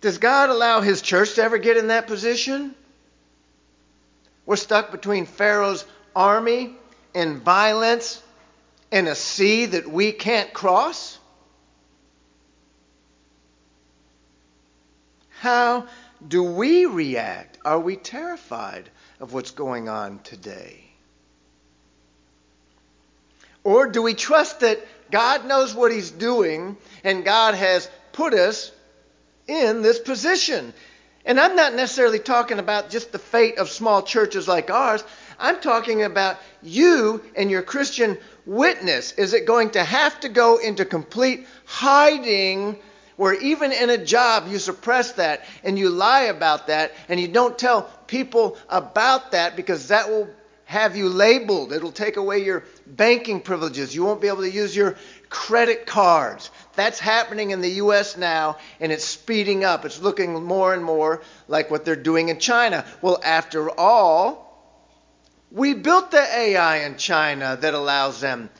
Does 0.00 0.18
God 0.18 0.50
allow 0.50 0.80
His 0.80 1.02
church 1.02 1.34
to 1.34 1.42
ever 1.42 1.58
get 1.58 1.76
in 1.76 1.88
that 1.88 2.06
position? 2.06 2.74
We're 4.46 4.56
stuck 4.56 4.90
between 4.90 5.26
Pharaoh's 5.26 5.84
army 6.16 6.74
and 7.14 7.42
violence 7.42 8.22
and 8.92 9.08
a 9.08 9.14
sea 9.14 9.66
that 9.66 9.88
we 9.88 10.12
can't 10.12 10.52
cross? 10.52 11.18
How 15.40 15.86
do 16.26 16.42
we 16.42 16.86
react? 16.86 17.58
Are 17.64 17.80
we 17.80 17.96
terrified 17.96 18.90
of 19.20 19.32
what's 19.32 19.52
going 19.52 19.88
on 19.88 20.18
today? 20.20 20.89
Or 23.64 23.88
do 23.88 24.02
we 24.02 24.14
trust 24.14 24.60
that 24.60 24.80
God 25.10 25.44
knows 25.44 25.74
what 25.74 25.92
He's 25.92 26.10
doing 26.10 26.76
and 27.04 27.24
God 27.24 27.54
has 27.54 27.90
put 28.12 28.34
us 28.34 28.72
in 29.46 29.82
this 29.82 29.98
position? 29.98 30.72
And 31.24 31.38
I'm 31.38 31.54
not 31.54 31.74
necessarily 31.74 32.18
talking 32.18 32.58
about 32.58 32.90
just 32.90 33.12
the 33.12 33.18
fate 33.18 33.58
of 33.58 33.68
small 33.68 34.02
churches 34.02 34.48
like 34.48 34.70
ours. 34.70 35.04
I'm 35.38 35.60
talking 35.60 36.02
about 36.02 36.38
you 36.62 37.22
and 37.36 37.50
your 37.50 37.62
Christian 37.62 38.18
witness. 38.46 39.12
Is 39.12 39.34
it 39.34 39.46
going 39.46 39.70
to 39.70 39.84
have 39.84 40.18
to 40.20 40.28
go 40.28 40.56
into 40.56 40.84
complete 40.84 41.46
hiding 41.66 42.78
where 43.16 43.34
even 43.34 43.70
in 43.70 43.90
a 43.90 44.02
job 44.02 44.48
you 44.48 44.58
suppress 44.58 45.12
that 45.12 45.44
and 45.62 45.78
you 45.78 45.90
lie 45.90 46.22
about 46.22 46.68
that 46.68 46.92
and 47.08 47.20
you 47.20 47.28
don't 47.28 47.58
tell 47.58 47.82
people 48.06 48.56
about 48.70 49.32
that 49.32 49.56
because 49.56 49.88
that 49.88 50.08
will 50.08 50.26
have 50.64 50.96
you 50.96 51.08
labeled. 51.08 51.72
It'll 51.72 51.92
take 51.92 52.16
away 52.16 52.38
your 52.44 52.64
banking 52.96 53.40
privileges. 53.40 53.94
You 53.94 54.04
won't 54.04 54.20
be 54.20 54.28
able 54.28 54.42
to 54.42 54.50
use 54.50 54.74
your 54.74 54.96
credit 55.28 55.86
cards. 55.86 56.50
That's 56.74 56.98
happening 56.98 57.50
in 57.50 57.60
the 57.60 57.70
US 57.84 58.16
now, 58.16 58.58
and 58.80 58.92
it's 58.92 59.04
speeding 59.04 59.64
up. 59.64 59.84
It's 59.84 60.00
looking 60.00 60.42
more 60.44 60.74
and 60.74 60.84
more 60.84 61.22
like 61.48 61.70
what 61.70 61.84
they're 61.84 61.96
doing 61.96 62.28
in 62.28 62.38
China. 62.38 62.84
Well, 63.02 63.20
after 63.24 63.70
all, 63.78 64.50
we 65.50 65.74
built 65.74 66.10
the 66.10 66.22
AI 66.22 66.78
in 66.84 66.96
China 66.96 67.58
that 67.60 67.74
allows 67.74 68.20
them 68.20 68.50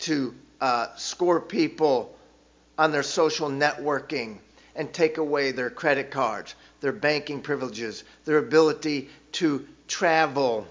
to 0.00 0.34
uh, 0.60 0.94
score 0.96 1.40
people 1.40 2.16
on 2.76 2.92
their 2.92 3.02
social 3.02 3.48
networking 3.48 4.38
and 4.76 4.92
take 4.92 5.18
away 5.18 5.50
their 5.50 5.70
credit 5.70 6.10
cards, 6.10 6.54
their 6.80 6.92
banking 6.92 7.40
privileges, 7.40 8.04
their 8.24 8.38
ability 8.38 9.08
to 9.32 9.66
travel. 9.88 10.66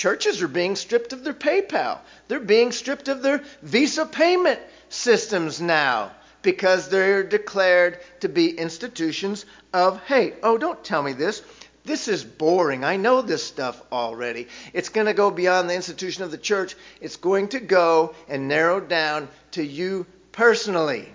Churches 0.00 0.40
are 0.40 0.48
being 0.48 0.76
stripped 0.76 1.12
of 1.12 1.24
their 1.24 1.34
PayPal. 1.34 1.98
They're 2.26 2.40
being 2.40 2.72
stripped 2.72 3.08
of 3.08 3.20
their 3.20 3.44
Visa 3.60 4.06
payment 4.06 4.58
systems 4.88 5.60
now 5.60 6.12
because 6.40 6.88
they're 6.88 7.22
declared 7.22 7.98
to 8.20 8.30
be 8.30 8.48
institutions 8.48 9.44
of 9.74 10.02
hate. 10.04 10.36
Oh, 10.42 10.56
don't 10.56 10.82
tell 10.82 11.02
me 11.02 11.12
this. 11.12 11.42
This 11.84 12.08
is 12.08 12.24
boring. 12.24 12.82
I 12.82 12.96
know 12.96 13.20
this 13.20 13.44
stuff 13.44 13.82
already. 13.92 14.48
It's 14.72 14.88
going 14.88 15.06
to 15.06 15.12
go 15.12 15.30
beyond 15.30 15.68
the 15.68 15.74
institution 15.74 16.24
of 16.24 16.30
the 16.30 16.38
church. 16.38 16.76
It's 17.02 17.16
going 17.16 17.48
to 17.48 17.60
go 17.60 18.14
and 18.26 18.48
narrow 18.48 18.80
down 18.80 19.28
to 19.50 19.62
you 19.62 20.06
personally. 20.32 21.14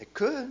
It 0.00 0.12
could. 0.12 0.50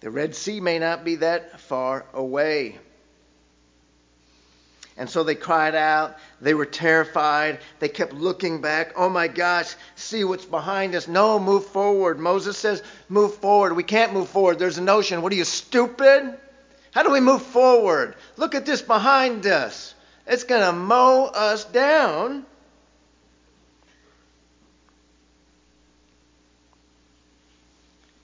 The 0.00 0.10
Red 0.10 0.34
Sea 0.34 0.60
may 0.60 0.78
not 0.78 1.04
be 1.04 1.16
that 1.16 1.60
far 1.60 2.04
away. 2.12 2.78
And 4.96 5.08
so 5.08 5.22
they 5.22 5.36
cried 5.36 5.76
out. 5.76 6.16
They 6.40 6.54
were 6.54 6.66
terrified. 6.66 7.60
They 7.78 7.88
kept 7.88 8.12
looking 8.12 8.60
back. 8.60 8.94
Oh 8.96 9.08
my 9.08 9.28
gosh, 9.28 9.74
see 9.94 10.24
what's 10.24 10.44
behind 10.44 10.94
us. 10.96 11.06
No, 11.06 11.38
move 11.38 11.66
forward. 11.66 12.18
Moses 12.18 12.58
says, 12.58 12.82
move 13.08 13.34
forward. 13.36 13.74
We 13.74 13.84
can't 13.84 14.12
move 14.12 14.28
forward. 14.28 14.58
There's 14.58 14.78
an 14.78 14.88
ocean. 14.88 15.22
What 15.22 15.32
are 15.32 15.36
you, 15.36 15.44
stupid? 15.44 16.36
How 16.90 17.04
do 17.04 17.12
we 17.12 17.20
move 17.20 17.42
forward? 17.42 18.16
Look 18.36 18.56
at 18.56 18.66
this 18.66 18.82
behind 18.82 19.46
us. 19.46 19.94
It's 20.26 20.44
going 20.44 20.62
to 20.62 20.72
mow 20.72 21.26
us 21.26 21.64
down. 21.64 22.44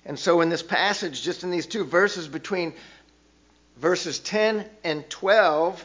And 0.06 0.18
so, 0.18 0.40
in 0.40 0.48
this 0.48 0.62
passage, 0.62 1.22
just 1.22 1.44
in 1.44 1.50
these 1.50 1.66
two 1.66 1.84
verses 1.84 2.28
between 2.28 2.74
verses 3.76 4.18
10 4.18 4.68
and 4.84 5.08
12, 5.08 5.84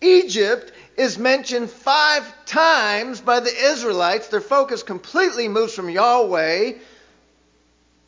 Egypt 0.00 0.72
is 0.96 1.18
mentioned 1.18 1.70
five 1.70 2.24
times 2.44 3.20
by 3.20 3.40
the 3.40 3.54
Israelites. 3.54 4.28
Their 4.28 4.42
focus 4.42 4.82
completely 4.82 5.48
moves 5.48 5.74
from 5.74 5.88
Yahweh 5.88 6.72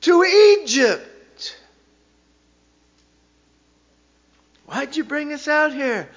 to 0.03 0.25
Egypt. 0.25 1.57
Why'd 4.67 4.97
you 4.97 5.05
bring 5.05 5.33
us 5.33 5.49
out 5.49 5.73
here? 5.73 6.09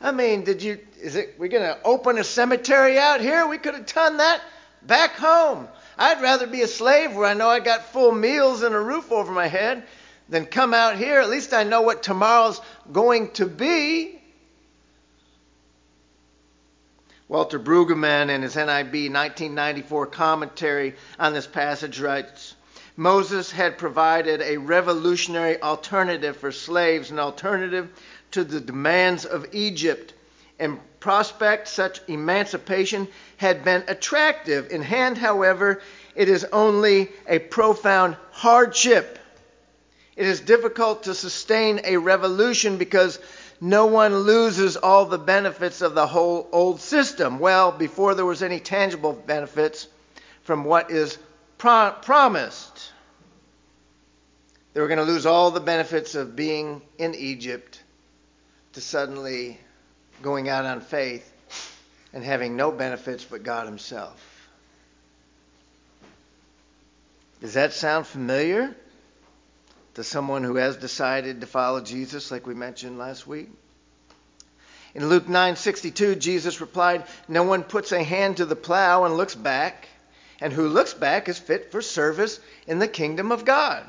I 0.00 0.12
mean, 0.12 0.44
did 0.44 0.62
you, 0.62 0.78
is 1.00 1.16
it, 1.16 1.36
we're 1.38 1.48
going 1.48 1.62
to 1.62 1.78
open 1.84 2.18
a 2.18 2.24
cemetery 2.24 2.98
out 2.98 3.20
here? 3.20 3.46
We 3.46 3.56
could 3.56 3.74
have 3.74 3.86
done 3.86 4.18
that 4.18 4.42
back 4.82 5.12
home. 5.12 5.68
I'd 5.98 6.22
rather 6.22 6.46
be 6.46 6.62
a 6.62 6.68
slave 6.68 7.14
where 7.14 7.26
I 7.26 7.34
know 7.34 7.48
I 7.48 7.60
got 7.60 7.92
full 7.92 8.12
meals 8.12 8.62
and 8.62 8.74
a 8.74 8.80
roof 8.80 9.12
over 9.12 9.32
my 9.32 9.46
head 9.46 9.84
than 10.28 10.46
come 10.46 10.74
out 10.74 10.96
here. 10.96 11.20
At 11.20 11.30
least 11.30 11.52
I 11.52 11.64
know 11.64 11.82
what 11.82 12.02
tomorrow's 12.02 12.60
going 12.92 13.30
to 13.32 13.46
be. 13.46 14.20
Walter 17.28 17.58
Brueggemann, 17.58 18.28
in 18.28 18.42
his 18.42 18.54
NIV 18.54 19.10
1994 19.12 20.06
commentary 20.06 20.94
on 21.18 21.32
this 21.32 21.46
passage, 21.46 22.00
writes 22.00 22.54
Moses 22.96 23.50
had 23.50 23.76
provided 23.76 24.40
a 24.40 24.56
revolutionary 24.56 25.60
alternative 25.60 26.36
for 26.36 26.52
slaves, 26.52 27.10
an 27.10 27.18
alternative 27.18 27.90
to 28.30 28.44
the 28.44 28.60
demands 28.60 29.24
of 29.24 29.46
Egypt. 29.52 30.13
In 30.58 30.80
prospect, 31.00 31.68
such 31.68 32.00
emancipation 32.08 33.08
had 33.36 33.64
been 33.64 33.84
attractive. 33.88 34.70
In 34.70 34.82
hand, 34.82 35.18
however, 35.18 35.82
it 36.14 36.28
is 36.28 36.44
only 36.52 37.10
a 37.28 37.38
profound 37.38 38.16
hardship. 38.30 39.18
It 40.16 40.26
is 40.26 40.40
difficult 40.40 41.04
to 41.04 41.14
sustain 41.14 41.80
a 41.84 41.96
revolution 41.96 42.78
because 42.78 43.18
no 43.60 43.86
one 43.86 44.18
loses 44.18 44.76
all 44.76 45.06
the 45.06 45.18
benefits 45.18 45.80
of 45.80 45.94
the 45.94 46.06
whole 46.06 46.48
old 46.52 46.80
system. 46.80 47.38
Well, 47.38 47.72
before 47.72 48.14
there 48.14 48.24
was 48.24 48.42
any 48.42 48.60
tangible 48.60 49.12
benefits 49.12 49.88
from 50.42 50.64
what 50.64 50.90
is 50.90 51.18
pro- 51.58 51.94
promised, 52.02 52.92
they 54.72 54.80
were 54.80 54.88
going 54.88 54.98
to 54.98 55.04
lose 55.04 55.26
all 55.26 55.50
the 55.50 55.60
benefits 55.60 56.14
of 56.14 56.36
being 56.36 56.82
in 56.98 57.14
Egypt 57.14 57.82
to 58.74 58.80
suddenly 58.80 59.58
going 60.22 60.48
out 60.48 60.64
on 60.64 60.80
faith 60.80 61.30
and 62.12 62.24
having 62.24 62.56
no 62.56 62.72
benefits 62.72 63.24
but 63.24 63.42
God 63.42 63.66
Himself. 63.66 64.20
Does 67.40 67.54
that 67.54 67.72
sound 67.72 68.06
familiar? 68.06 68.74
to 69.94 70.04
someone 70.04 70.42
who 70.42 70.56
has 70.56 70.76
decided 70.76 71.40
to 71.40 71.46
follow 71.46 71.80
Jesus, 71.80 72.30
like 72.30 72.46
we 72.46 72.54
mentioned 72.54 72.98
last 72.98 73.26
week? 73.26 73.48
In 74.94 75.08
Luke 75.08 75.28
9:62, 75.28 76.16
Jesus 76.16 76.60
replied, 76.60 77.04
"No 77.28 77.42
one 77.42 77.64
puts 77.64 77.92
a 77.92 78.02
hand 78.02 78.36
to 78.36 78.44
the 78.44 78.56
plow 78.56 79.04
and 79.04 79.16
looks 79.16 79.34
back, 79.34 79.88
and 80.40 80.52
who 80.52 80.68
looks 80.68 80.94
back 80.94 81.28
is 81.28 81.38
fit 81.38 81.72
for 81.72 81.82
service 81.82 82.38
in 82.66 82.78
the 82.78 82.88
kingdom 82.88 83.32
of 83.32 83.44
God." 83.44 83.84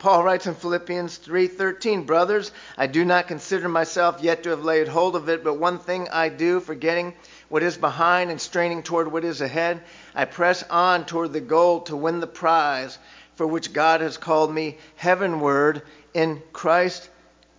Paul 0.00 0.24
writes 0.24 0.46
in 0.46 0.54
Philippians 0.54 1.18
3:13, 1.18 2.06
"Brothers, 2.06 2.52
I 2.78 2.86
do 2.86 3.04
not 3.04 3.28
consider 3.28 3.68
myself 3.68 4.22
yet 4.22 4.42
to 4.42 4.50
have 4.50 4.64
laid 4.64 4.88
hold 4.88 5.14
of 5.14 5.28
it, 5.28 5.44
but 5.44 5.54
one 5.54 5.78
thing 5.78 6.08
I 6.10 6.30
do, 6.30 6.58
forgetting 6.58 7.14
what 7.50 7.62
is 7.62 7.76
behind 7.76 8.30
and 8.30 8.40
straining 8.40 8.82
toward 8.82 9.12
what 9.12 9.24
is 9.24 9.42
ahead, 9.42 9.82
I 10.14 10.24
press 10.24 10.64
on 10.70 11.04
toward 11.04 11.34
the 11.34 11.40
goal 11.40 11.82
to 11.82 11.96
win 11.96 12.20
the 12.20 12.26
prize 12.26 12.98
for 13.36 13.46
which 13.46 13.74
God 13.74 14.00
has 14.00 14.16
called 14.16 14.54
me 14.54 14.78
heavenward 14.96 15.82
in 16.14 16.42
Christ 16.54 17.10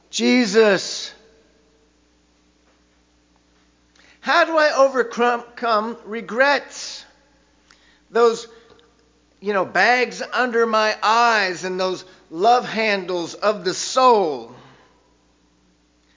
Jesus. 0.10 1.14
How 4.20 4.46
do 4.46 4.58
I 4.58 4.76
overcome 4.76 5.96
regrets? 6.06 7.06
those 8.10 8.48
you 9.40 9.54
know, 9.54 9.66
bags 9.66 10.22
under 10.34 10.68
my 10.68 10.96
eyes 11.02 11.64
and 11.64 11.80
those 11.80 12.06
love 12.32 12.68
handles 12.68 13.36
of 13.36 13.64
the 13.64 13.74
soul. 13.74 14.56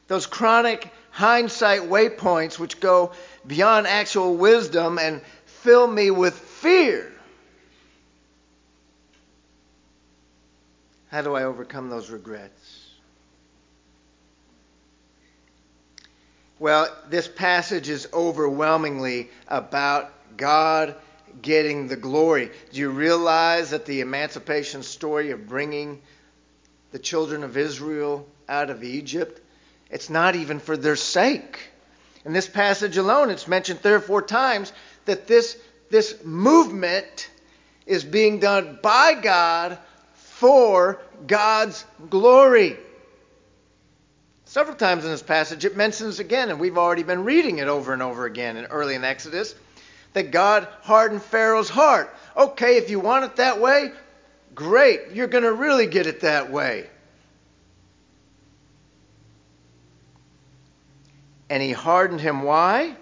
Those 0.07 0.27
chronic 0.27 0.89
hindsight 1.11 1.83
waypoints 1.83 2.59
which 2.59 2.81
go 2.81 3.13
beyond 3.47 3.87
actual 3.87 4.37
wisdom 4.37 4.99
and 4.99 5.21
fill 5.45 5.87
me 5.87 6.11
with 6.11 6.35
fear. 6.35 7.11
How 11.11 11.23
do 11.23 11.35
I 11.35 11.45
overcome 11.45 11.91
those 11.91 12.11
regrets? 12.11 12.85
Well, 16.59 16.89
this 17.09 17.29
passage 17.29 17.89
is 17.89 18.09
overwhelmingly 18.13 19.31
about 19.49 20.13
God 20.37 20.95
getting 21.43 21.89
the 21.89 21.97
glory. 21.97 22.51
Do 22.73 22.81
you 22.81 22.91
realize 22.91 23.71
that 23.71 23.87
the 23.87 24.01
emancipation 24.01 24.83
story 24.83 25.31
of 25.31 25.49
bringing 25.49 26.01
the 26.95 26.99
children 26.99 27.43
of 27.43 27.57
Israel 27.57 28.25
out 28.49 28.71
of 28.71 28.85
Egypt, 28.85 29.41
it's 29.91 30.09
not 30.09 30.37
even 30.37 30.61
for 30.61 30.77
their 30.77 30.95
sake. 30.95 31.59
In 32.25 32.33
this 32.33 32.49
passage 32.49 32.97
alone, 32.97 33.31
it's 33.31 33.49
mentioned 33.49 33.81
three 33.81 33.93
or 33.95 34.01
four 34.01 34.23
times 34.23 34.73
that 35.05 35.27
this, 35.27 35.59
this 35.91 36.25
movement 36.25 37.29
is 37.85 38.05
being 38.05 38.41
done 38.41 38.79
by 38.81 39.15
God 39.15 39.79
for 40.15 41.01
God's 41.27 41.85
glory. 42.09 42.77
Several 44.45 44.77
times 44.77 45.05
in 45.05 45.11
this 45.11 45.23
passage, 45.23 45.65
it 45.65 45.77
mentions 45.77 46.21
again, 46.21 46.49
and 46.49 46.61
we've 46.61 46.79
already 46.79 47.03
been 47.03 47.25
reading 47.25 47.59
it 47.59 47.67
over 47.67 47.93
and 47.93 48.03
over 48.03 48.25
again 48.25 48.57
in 48.57 48.67
early 48.67 48.95
in 48.95 49.03
Exodus, 49.03 49.55
that 50.15 50.31
God 50.31 50.67
hardened 50.83 51.23
Pharaoh's 51.23 51.69
heart. 51.69 52.15
Okay, 52.37 52.79
if 52.79 52.89
you 52.89 52.99
want 52.99 53.25
it 53.25 53.37
that 53.37 53.61
way, 53.61 53.93
great. 54.55 55.11
You're 55.13 55.27
going 55.27 55.45
to 55.45 55.53
really 55.53 55.87
get 55.87 56.07
it 56.07 56.21
that 56.21 56.51
way. 56.51 56.89
And 61.51 61.63
he 61.63 61.73
hardened 61.73 62.21
him. 62.21 62.43
Why? 62.43 62.97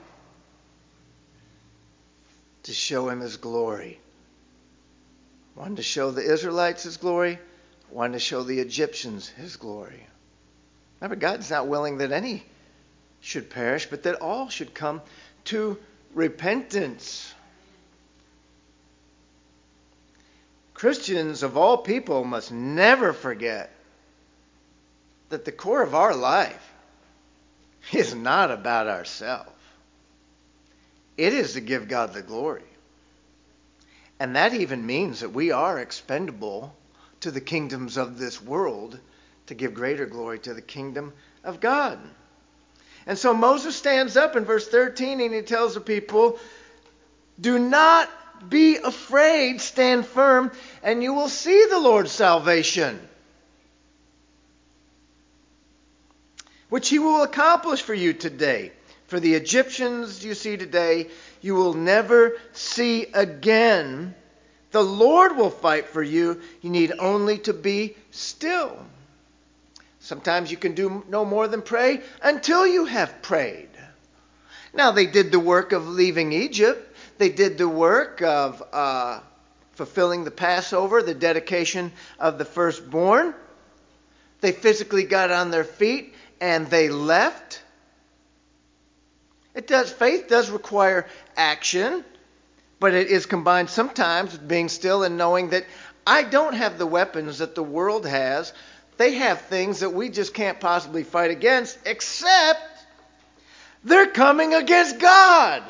To 2.64 2.72
show 2.72 3.08
him 3.08 3.20
his 3.20 3.36
glory. 3.36 4.00
One 5.54 5.76
to 5.76 5.82
show 5.82 6.10
the 6.10 6.22
Israelites 6.22 6.82
his 6.84 6.96
glory, 6.96 7.38
one 7.90 8.12
to 8.12 8.18
show 8.18 8.42
the 8.42 8.58
Egyptians 8.58 9.28
his 9.28 9.56
glory. 9.56 10.06
Remember, 11.00 11.16
God's 11.16 11.50
not 11.50 11.68
willing 11.68 11.98
that 11.98 12.10
any 12.10 12.42
should 13.20 13.50
perish, 13.50 13.86
but 13.86 14.04
that 14.04 14.14
all 14.16 14.48
should 14.48 14.72
come 14.72 15.02
to 15.44 15.78
repentance. 16.14 17.34
Christians 20.74 21.42
of 21.42 21.56
all 21.56 21.78
people 21.78 22.24
must 22.24 22.50
never 22.50 23.12
forget 23.12 23.70
that 25.28 25.44
the 25.44 25.52
core 25.52 25.82
of 25.82 25.94
our 25.94 26.14
life 26.14 26.72
is 27.92 28.14
not 28.14 28.50
about 28.50 28.88
ourselves. 28.88 29.50
It 31.16 31.32
is 31.32 31.54
to 31.54 31.60
give 31.60 31.88
God 31.88 32.14
the 32.14 32.22
glory. 32.22 32.62
And 34.18 34.36
that 34.36 34.54
even 34.54 34.86
means 34.86 35.20
that 35.20 35.30
we 35.30 35.50
are 35.50 35.78
expendable 35.78 36.74
to 37.20 37.30
the 37.30 37.40
kingdoms 37.40 37.96
of 37.96 38.18
this 38.18 38.42
world 38.42 38.98
to 39.46 39.54
give 39.54 39.74
greater 39.74 40.06
glory 40.06 40.38
to 40.40 40.54
the 40.54 40.62
kingdom 40.62 41.12
of 41.44 41.60
God. 41.60 41.98
And 43.06 43.18
so 43.18 43.34
Moses 43.34 43.74
stands 43.76 44.16
up 44.16 44.36
in 44.36 44.44
verse 44.44 44.68
13 44.68 45.20
and 45.20 45.34
he 45.34 45.42
tells 45.42 45.74
the 45.74 45.80
people, 45.80 46.38
Do 47.40 47.58
not 47.58 48.08
be 48.48 48.76
afraid, 48.76 49.60
stand 49.60 50.06
firm, 50.06 50.52
and 50.82 51.02
you 51.02 51.14
will 51.14 51.28
see 51.28 51.66
the 51.70 51.78
Lord's 51.78 52.12
salvation, 52.12 53.00
which 56.68 56.88
he 56.88 56.98
will 56.98 57.22
accomplish 57.22 57.82
for 57.82 57.94
you 57.94 58.12
today. 58.12 58.72
For 59.06 59.20
the 59.20 59.34
Egyptians 59.34 60.24
you 60.24 60.34
see 60.34 60.56
today, 60.56 61.08
you 61.42 61.54
will 61.54 61.74
never 61.74 62.38
see 62.54 63.04
again. 63.12 64.14
The 64.70 64.82
Lord 64.82 65.36
will 65.36 65.50
fight 65.50 65.88
for 65.88 66.02
you. 66.02 66.40
You 66.62 66.70
need 66.70 66.92
only 66.98 67.38
to 67.40 67.52
be 67.52 67.94
still. 68.10 68.86
Sometimes 70.02 70.50
you 70.50 70.56
can 70.56 70.74
do 70.74 71.04
no 71.08 71.24
more 71.24 71.46
than 71.46 71.62
pray 71.62 72.02
until 72.20 72.66
you 72.66 72.86
have 72.86 73.22
prayed. 73.22 73.68
Now, 74.74 74.90
they 74.90 75.06
did 75.06 75.30
the 75.30 75.38
work 75.38 75.70
of 75.70 75.86
leaving 75.86 76.32
Egypt, 76.32 76.96
they 77.18 77.28
did 77.28 77.56
the 77.56 77.68
work 77.68 78.20
of 78.20 78.60
uh, 78.72 79.20
fulfilling 79.74 80.24
the 80.24 80.32
Passover, 80.32 81.04
the 81.04 81.14
dedication 81.14 81.92
of 82.18 82.36
the 82.36 82.44
firstborn. 82.44 83.32
They 84.40 84.50
physically 84.50 85.04
got 85.04 85.30
on 85.30 85.52
their 85.52 85.62
feet 85.62 86.14
and 86.40 86.66
they 86.66 86.88
left. 86.88 87.62
It 89.54 89.68
does 89.68 89.92
faith 89.92 90.26
does 90.26 90.50
require 90.50 91.06
action, 91.36 92.04
but 92.80 92.92
it 92.92 93.06
is 93.06 93.26
combined 93.26 93.70
sometimes 93.70 94.32
with 94.32 94.48
being 94.48 94.68
still 94.68 95.04
and 95.04 95.16
knowing 95.16 95.50
that 95.50 95.64
I 96.04 96.24
don't 96.24 96.54
have 96.54 96.78
the 96.78 96.86
weapons 96.86 97.38
that 97.38 97.54
the 97.54 97.62
world 97.62 98.04
has 98.06 98.52
they 99.02 99.14
have 99.14 99.40
things 99.40 99.80
that 99.80 99.90
we 99.90 100.08
just 100.08 100.32
can't 100.32 100.60
possibly 100.60 101.02
fight 101.02 101.32
against, 101.32 101.76
except 101.84 102.60
they're 103.82 104.06
coming 104.06 104.54
against 104.54 105.00
God. 105.00 105.64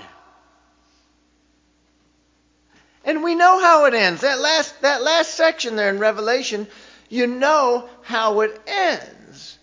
And 3.07 3.23
we 3.23 3.35
know 3.35 3.59
how 3.59 3.87
it 3.87 3.95
ends. 3.95 4.21
That 4.21 4.39
last, 4.39 4.83
that 4.83 5.01
last 5.01 5.33
section 5.33 5.77
there 5.77 5.89
in 5.89 5.99
Revelation, 5.99 6.67
you 7.09 7.27
know 7.27 7.89
how 8.03 8.41
it 8.41 8.61
ends. 8.67 9.57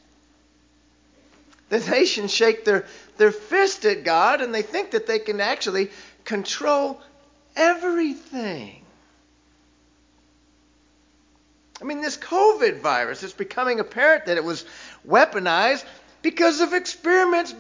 The 1.70 1.78
nations 1.78 2.34
shake 2.34 2.66
their, 2.66 2.88
their 3.18 3.32
fist 3.32 3.86
at 3.86 4.04
God 4.04 4.42
and 4.42 4.52
they 4.52 4.64
think 4.64 4.92
that 4.92 5.06
they 5.06 5.20
can 5.20 5.40
actually 5.40 5.92
control 6.26 7.00
everything. 7.56 8.82
I 11.82 11.86
mean, 11.86 12.02
this 12.02 12.18
COVID 12.18 12.82
virus, 12.82 13.24
it's 13.24 13.34
becoming 13.34 13.80
apparent 13.80 14.26
that 14.26 14.38
it 14.38 14.44
was 14.44 14.66
weaponized 15.08 15.86
because 16.22 16.60
of 16.60 16.74
experiments 16.74 17.56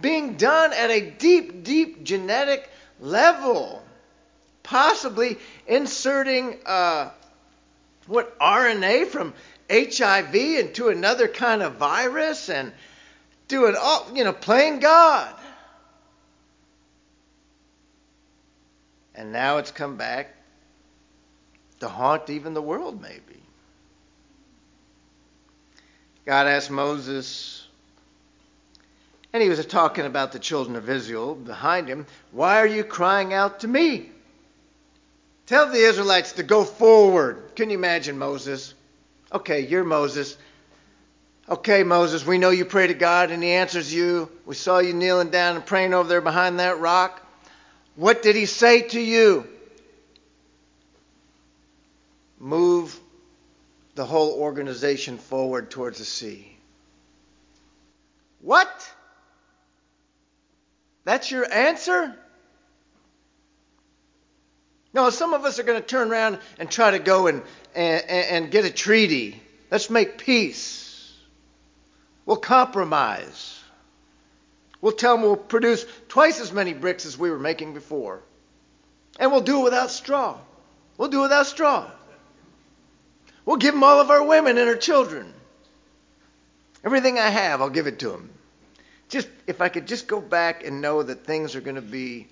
being 0.00 0.36
done 0.36 0.72
at 0.72 0.90
a 0.90 1.10
deep, 1.10 1.64
deep 1.64 2.04
genetic 2.04 2.70
level. 3.00 3.82
Possibly 4.62 5.38
inserting 5.66 6.58
uh, 6.64 7.10
what 8.06 8.38
RNA 8.38 9.08
from 9.08 9.34
HIV 9.70 10.34
into 10.34 10.88
another 10.88 11.28
kind 11.28 11.62
of 11.62 11.74
virus 11.74 12.48
and 12.48 12.72
doing 13.48 13.74
all, 13.78 14.06
you 14.14 14.24
know, 14.24 14.32
playing 14.32 14.80
God. 14.80 15.34
And 19.14 19.32
now 19.32 19.58
it's 19.58 19.70
come 19.70 19.96
back 19.96 20.34
to 21.80 21.88
haunt 21.88 22.30
even 22.30 22.54
the 22.54 22.62
world, 22.62 23.00
maybe. 23.00 23.42
God 26.28 26.46
asked 26.46 26.70
Moses, 26.70 27.66
and 29.32 29.42
he 29.42 29.48
was 29.48 29.64
talking 29.64 30.04
about 30.04 30.30
the 30.30 30.38
children 30.38 30.76
of 30.76 30.90
Israel 30.90 31.34
behind 31.34 31.88
him, 31.88 32.04
Why 32.32 32.58
are 32.58 32.66
you 32.66 32.84
crying 32.84 33.32
out 33.32 33.60
to 33.60 33.66
me? 33.66 34.10
Tell 35.46 35.70
the 35.70 35.78
Israelites 35.78 36.32
to 36.32 36.42
go 36.42 36.64
forward. 36.64 37.52
Can 37.56 37.70
you 37.70 37.78
imagine 37.78 38.18
Moses? 38.18 38.74
Okay, 39.32 39.60
you're 39.60 39.84
Moses. 39.84 40.36
Okay, 41.48 41.82
Moses, 41.82 42.26
we 42.26 42.36
know 42.36 42.50
you 42.50 42.66
pray 42.66 42.88
to 42.88 42.94
God 42.94 43.30
and 43.30 43.42
he 43.42 43.52
answers 43.52 43.90
you. 43.90 44.30
We 44.44 44.54
saw 44.54 44.80
you 44.80 44.92
kneeling 44.92 45.30
down 45.30 45.56
and 45.56 45.64
praying 45.64 45.94
over 45.94 46.10
there 46.10 46.20
behind 46.20 46.60
that 46.60 46.78
rock. 46.78 47.26
What 47.96 48.22
did 48.22 48.36
he 48.36 48.44
say 48.44 48.82
to 48.82 49.00
you? 49.00 49.46
Move 52.38 53.00
the 53.98 54.04
whole 54.04 54.30
organization 54.40 55.18
forward 55.18 55.72
towards 55.72 55.98
the 55.98 56.04
sea. 56.04 56.56
What? 58.40 58.70
That's 61.02 61.32
your 61.32 61.52
answer? 61.52 62.14
No, 64.94 65.10
some 65.10 65.34
of 65.34 65.44
us 65.44 65.58
are 65.58 65.64
going 65.64 65.80
to 65.80 65.86
turn 65.86 66.12
around 66.12 66.38
and 66.60 66.70
try 66.70 66.92
to 66.92 67.00
go 67.00 67.26
and, 67.26 67.42
and, 67.74 68.04
and 68.08 68.50
get 68.52 68.64
a 68.64 68.70
treaty. 68.70 69.42
Let's 69.68 69.90
make 69.90 70.18
peace. 70.18 71.12
We'll 72.24 72.36
compromise. 72.36 73.60
We'll 74.80 74.92
tell 74.92 75.16
them 75.16 75.22
we'll 75.22 75.34
produce 75.34 75.84
twice 76.06 76.40
as 76.40 76.52
many 76.52 76.72
bricks 76.72 77.04
as 77.04 77.18
we 77.18 77.32
were 77.32 77.38
making 77.40 77.74
before. 77.74 78.22
And 79.18 79.32
we'll 79.32 79.40
do 79.40 79.62
it 79.62 79.64
without 79.64 79.90
straw. 79.90 80.38
We'll 80.96 81.08
do 81.08 81.18
it 81.18 81.22
without 81.22 81.46
straw. 81.48 81.90
We'll 83.48 83.56
give 83.56 83.72
them 83.72 83.82
all 83.82 83.98
of 83.98 84.10
our 84.10 84.22
women 84.22 84.58
and 84.58 84.68
our 84.68 84.76
children. 84.76 85.32
Everything 86.84 87.18
I 87.18 87.30
have, 87.30 87.62
I'll 87.62 87.70
give 87.70 87.86
it 87.86 87.98
to 88.00 88.10
them. 88.10 88.28
Just 89.08 89.26
if 89.46 89.62
I 89.62 89.70
could 89.70 89.88
just 89.88 90.06
go 90.06 90.20
back 90.20 90.66
and 90.66 90.82
know 90.82 91.02
that 91.02 91.24
things 91.24 91.56
are 91.56 91.62
going 91.62 91.76
to 91.76 91.80
be 91.80 92.26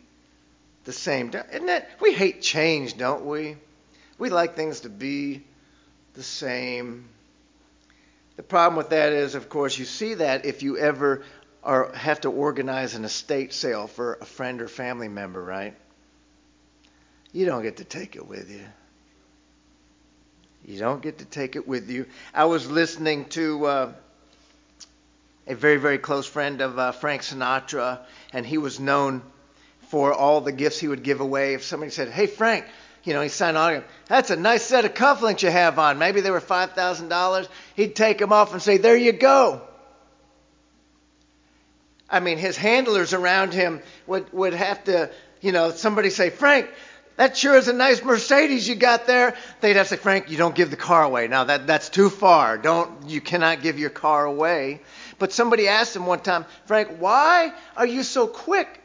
the 0.84 0.92
same. 0.92 1.30
Isn't 1.30 1.68
that 1.68 1.88
we 2.02 2.12
hate 2.12 2.42
change, 2.42 2.98
don't 2.98 3.24
we? 3.24 3.56
We 4.18 4.28
like 4.28 4.56
things 4.56 4.80
to 4.80 4.90
be 4.90 5.42
the 6.12 6.22
same. 6.22 7.08
The 8.36 8.42
problem 8.42 8.76
with 8.76 8.90
that 8.90 9.14
is, 9.14 9.34
of 9.34 9.48
course, 9.48 9.78
you 9.78 9.86
see 9.86 10.12
that 10.12 10.44
if 10.44 10.62
you 10.62 10.76
ever 10.76 11.24
are, 11.64 11.92
have 11.94 12.20
to 12.20 12.30
organize 12.30 12.94
an 12.94 13.06
estate 13.06 13.54
sale 13.54 13.86
for 13.86 14.18
a 14.20 14.26
friend 14.26 14.60
or 14.60 14.68
family 14.68 15.08
member, 15.08 15.42
right? 15.42 15.74
You 17.32 17.46
don't 17.46 17.62
get 17.62 17.78
to 17.78 17.84
take 17.84 18.16
it 18.16 18.28
with 18.28 18.50
you. 18.50 18.66
You 20.66 20.80
don't 20.80 21.00
get 21.00 21.18
to 21.18 21.24
take 21.24 21.54
it 21.54 21.68
with 21.68 21.88
you. 21.88 22.06
I 22.34 22.46
was 22.46 22.68
listening 22.68 23.26
to 23.26 23.66
uh, 23.66 23.92
a 25.46 25.54
very, 25.54 25.76
very 25.76 25.98
close 25.98 26.26
friend 26.26 26.60
of 26.60 26.76
uh, 26.76 26.90
Frank 26.90 27.22
Sinatra, 27.22 28.00
and 28.32 28.44
he 28.44 28.58
was 28.58 28.80
known 28.80 29.22
for 29.90 30.12
all 30.12 30.40
the 30.40 30.50
gifts 30.50 30.80
he 30.80 30.88
would 30.88 31.04
give 31.04 31.20
away. 31.20 31.54
If 31.54 31.62
somebody 31.62 31.92
said, 31.92 32.08
Hey, 32.08 32.26
Frank, 32.26 32.64
you 33.04 33.12
know, 33.12 33.22
he 33.22 33.28
signed 33.28 33.56
on. 33.56 33.84
That's 34.08 34.30
a 34.30 34.36
nice 34.36 34.64
set 34.64 34.84
of 34.84 34.94
cufflinks 34.94 35.42
you 35.42 35.50
have 35.50 35.78
on. 35.78 35.98
Maybe 35.98 36.20
they 36.20 36.32
were 36.32 36.40
five 36.40 36.72
thousand 36.72 37.08
dollars. 37.10 37.48
He'd 37.76 37.94
take 37.94 38.18
them 38.18 38.32
off 38.32 38.52
and 38.52 38.60
say, 38.60 38.78
"There 38.78 38.96
you 38.96 39.12
go." 39.12 39.62
I 42.10 42.18
mean, 42.18 42.38
his 42.38 42.56
handlers 42.56 43.14
around 43.14 43.52
him 43.52 43.80
would 44.08 44.32
would 44.32 44.54
have 44.54 44.82
to, 44.84 45.10
you 45.40 45.52
know, 45.52 45.70
somebody 45.70 46.10
say, 46.10 46.30
"Frank, 46.30 46.68
that 47.16 47.36
sure 47.36 47.56
is 47.56 47.68
a 47.68 47.72
nice 47.72 48.02
Mercedes 48.02 48.68
you 48.68 48.74
got 48.74 49.06
there." 49.06 49.34
They'd 49.60 49.76
have 49.76 49.88
to 49.88 49.96
say, 49.96 50.00
"Frank, 50.00 50.30
you 50.30 50.36
don't 50.36 50.54
give 50.54 50.70
the 50.70 50.76
car 50.76 51.02
away. 51.02 51.28
Now 51.28 51.44
that 51.44 51.66
that's 51.66 51.88
too 51.88 52.10
far. 52.10 52.58
Don't 52.58 53.08
you 53.08 53.20
cannot 53.20 53.62
give 53.62 53.78
your 53.78 53.90
car 53.90 54.24
away." 54.24 54.80
But 55.18 55.32
somebody 55.32 55.68
asked 55.68 55.96
him 55.96 56.06
one 56.06 56.20
time, 56.20 56.44
"Frank, 56.66 56.96
why 56.98 57.52
are 57.76 57.86
you 57.86 58.02
so 58.02 58.26
quick 58.26 58.80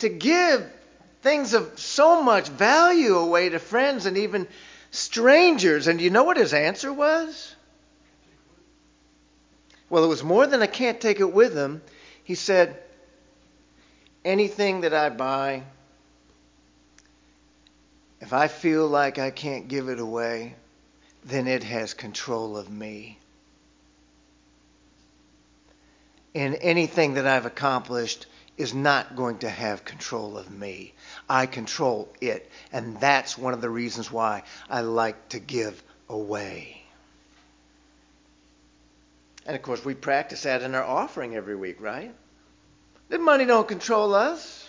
to 0.00 0.08
give 0.08 0.68
things 1.24 1.54
of 1.54 1.72
so 1.76 2.22
much 2.22 2.48
value 2.48 3.16
away 3.16 3.48
to 3.48 3.58
friends 3.58 4.04
and 4.04 4.18
even 4.18 4.46
strangers. 4.90 5.86
And 5.88 6.00
you 6.00 6.10
know 6.10 6.22
what 6.22 6.36
his 6.36 6.52
answer 6.54 6.92
was? 6.92 7.56
Well, 9.90 10.04
it 10.04 10.08
was 10.08 10.22
more 10.22 10.46
than 10.46 10.62
I 10.62 10.66
can't 10.66 11.00
take 11.00 11.20
it 11.20 11.32
with 11.32 11.54
him. 11.54 11.82
He 12.22 12.34
said, 12.34 12.80
Anything 14.24 14.82
that 14.82 14.94
I 14.94 15.10
buy, 15.10 15.64
if 18.24 18.32
I 18.32 18.48
feel 18.48 18.88
like 18.88 19.18
I 19.18 19.30
can't 19.30 19.68
give 19.68 19.90
it 19.90 20.00
away, 20.00 20.54
then 21.26 21.46
it 21.46 21.62
has 21.62 21.92
control 21.92 22.56
of 22.56 22.70
me. 22.70 23.18
And 26.34 26.56
anything 26.62 27.14
that 27.14 27.26
I've 27.26 27.44
accomplished, 27.44 28.24
is 28.56 28.72
not 28.72 29.14
going 29.14 29.38
to 29.38 29.50
have 29.50 29.84
control 29.84 30.38
of 30.38 30.50
me. 30.50 30.94
I 31.28 31.44
control 31.44 32.08
it. 32.22 32.50
And 32.72 32.98
that's 32.98 33.36
one 33.36 33.52
of 33.52 33.60
the 33.60 33.68
reasons 33.68 34.10
why 34.10 34.44
I 34.70 34.80
like 34.80 35.28
to 35.30 35.38
give 35.38 35.82
away. 36.08 36.82
And 39.44 39.54
of 39.54 39.60
course, 39.60 39.84
we 39.84 39.92
practice 39.92 40.44
that 40.44 40.62
in 40.62 40.74
our 40.74 40.82
offering 40.82 41.34
every 41.34 41.56
week, 41.56 41.78
right? 41.78 42.14
The 43.10 43.18
money 43.18 43.44
don't 43.44 43.68
control 43.68 44.14
us. 44.14 44.63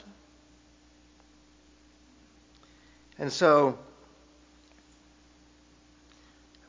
And 3.17 3.31
so 3.31 3.77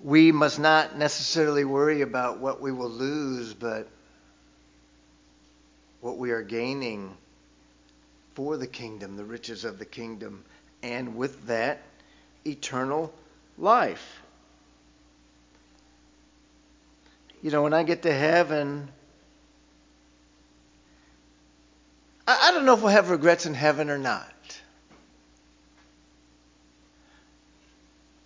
we 0.03 0.31
must 0.31 0.59
not 0.59 0.97
necessarily 0.97 1.65
worry 1.65 2.03
about 2.03 2.39
what 2.39 2.61
we 2.61 2.71
will 2.71 2.91
lose, 2.91 3.55
but 3.55 3.89
what 6.01 6.19
we 6.19 6.31
are 6.31 6.43
gaining 6.43 7.17
for 8.35 8.57
the 8.57 8.67
kingdom, 8.67 9.17
the 9.17 9.25
riches 9.25 9.65
of 9.65 9.79
the 9.79 9.85
kingdom, 9.85 10.45
and 10.83 11.17
with 11.17 11.47
that, 11.47 11.83
eternal 12.45 13.13
life. 13.59 14.21
You 17.43 17.51
know, 17.51 17.63
when 17.63 17.75
I 17.75 17.83
get 17.83 18.03
to 18.03 18.13
heaven, 18.13 18.89
I, 22.27 22.49
I 22.49 22.53
don't 22.53 22.65
know 22.65 22.75
if 22.75 22.83
we'll 22.83 22.93
have 22.93 23.11
regrets 23.11 23.47
in 23.47 23.55
heaven 23.55 23.91
or 23.91 23.99
not. 23.99 24.33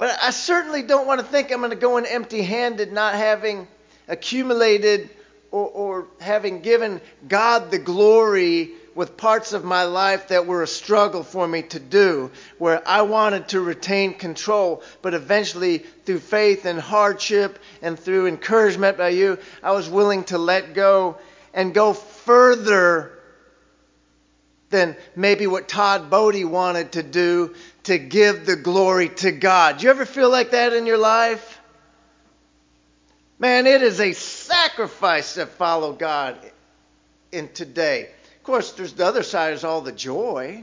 But 0.00 0.18
I 0.22 0.30
certainly 0.30 0.80
don't 0.80 1.06
want 1.06 1.20
to 1.20 1.26
think 1.26 1.52
I'm 1.52 1.58
going 1.58 1.72
to 1.72 1.76
go 1.76 1.98
in 1.98 2.06
empty 2.06 2.40
handed, 2.40 2.90
not 2.90 3.16
having 3.16 3.68
accumulated 4.08 5.10
or, 5.50 5.68
or 5.68 6.06
having 6.18 6.62
given 6.62 7.02
God 7.28 7.70
the 7.70 7.78
glory 7.78 8.70
with 8.94 9.18
parts 9.18 9.52
of 9.52 9.62
my 9.62 9.82
life 9.82 10.28
that 10.28 10.46
were 10.46 10.62
a 10.62 10.66
struggle 10.66 11.22
for 11.22 11.46
me 11.46 11.60
to 11.64 11.78
do, 11.78 12.30
where 12.56 12.82
I 12.88 13.02
wanted 13.02 13.48
to 13.48 13.60
retain 13.60 14.14
control, 14.14 14.82
but 15.02 15.12
eventually, 15.12 15.84
through 16.06 16.20
faith 16.20 16.64
and 16.64 16.80
hardship 16.80 17.58
and 17.82 18.00
through 18.00 18.26
encouragement 18.26 18.96
by 18.96 19.10
you, 19.10 19.36
I 19.62 19.72
was 19.72 19.90
willing 19.90 20.24
to 20.24 20.38
let 20.38 20.72
go 20.72 21.18
and 21.52 21.74
go 21.74 21.92
further 21.92 23.19
than 24.70 24.96
maybe 25.14 25.46
what 25.46 25.68
Todd 25.68 26.11
Bodie 26.11 26.44
wanted 26.44 26.92
to 26.92 27.02
do 27.02 27.54
to 27.85 27.98
give 27.98 28.46
the 28.46 28.56
glory 28.56 29.09
to 29.09 29.33
God. 29.33 29.78
Do 29.78 29.85
you 29.85 29.90
ever 29.90 30.06
feel 30.06 30.30
like 30.30 30.52
that 30.52 30.72
in 30.72 30.87
your 30.87 30.98
life? 30.98 31.59
Man, 33.38 33.66
it 33.66 33.83
is 33.83 34.00
a 34.00 34.12
sacrifice 34.12 35.35
to 35.35 35.46
follow 35.46 35.92
God 35.92 36.38
in 37.33 37.48
today. 37.48 38.09
Of 38.37 38.42
course, 38.44 38.72
there's 38.72 38.92
the 38.92 39.06
other 39.06 39.22
side 39.22 39.54
is 39.54 39.64
all 39.64 39.80
the 39.80 39.92
joy. 39.92 40.62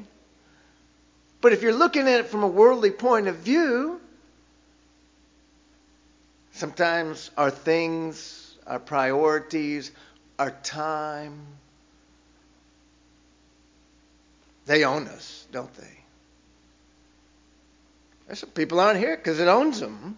But 1.41 1.53
if 1.53 1.61
you're 1.61 1.73
looking 1.73 2.07
at 2.07 2.19
it 2.19 2.27
from 2.27 2.43
a 2.43 2.47
worldly 2.47 2.91
point 2.91 3.27
of 3.27 3.37
view, 3.37 3.99
sometimes 6.53 7.29
our 7.37 7.51
things, 7.51 8.55
our 8.65 8.79
priorities, 8.79 9.91
our 10.39 10.51
time, 10.51 11.39
they 14.67 14.83
own 14.83 15.07
us, 15.07 15.47
don't 15.51 15.73
they? 15.75 15.97
There's 18.27 18.39
some 18.39 18.49
people 18.49 18.79
aren't 18.79 18.99
here 18.99 19.15
because 19.15 19.39
it 19.39 19.47
owns 19.47 19.79
them. 19.79 20.17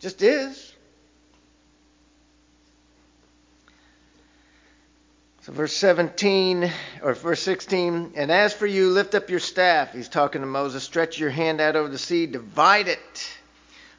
Just 0.00 0.22
is. 0.22 0.74
So, 5.42 5.52
verse 5.52 5.74
17 5.74 6.70
or 7.02 7.14
verse 7.14 7.42
16, 7.42 8.12
and 8.14 8.30
as 8.30 8.52
for 8.52 8.66
you, 8.66 8.90
lift 8.90 9.14
up 9.14 9.30
your 9.30 9.40
staff. 9.40 9.94
He's 9.94 10.08
talking 10.08 10.42
to 10.42 10.46
Moses. 10.46 10.82
Stretch 10.82 11.18
your 11.18 11.30
hand 11.30 11.60
out 11.62 11.76
over 11.76 11.88
the 11.88 11.96
sea, 11.96 12.26
divide 12.26 12.88
it, 12.88 13.30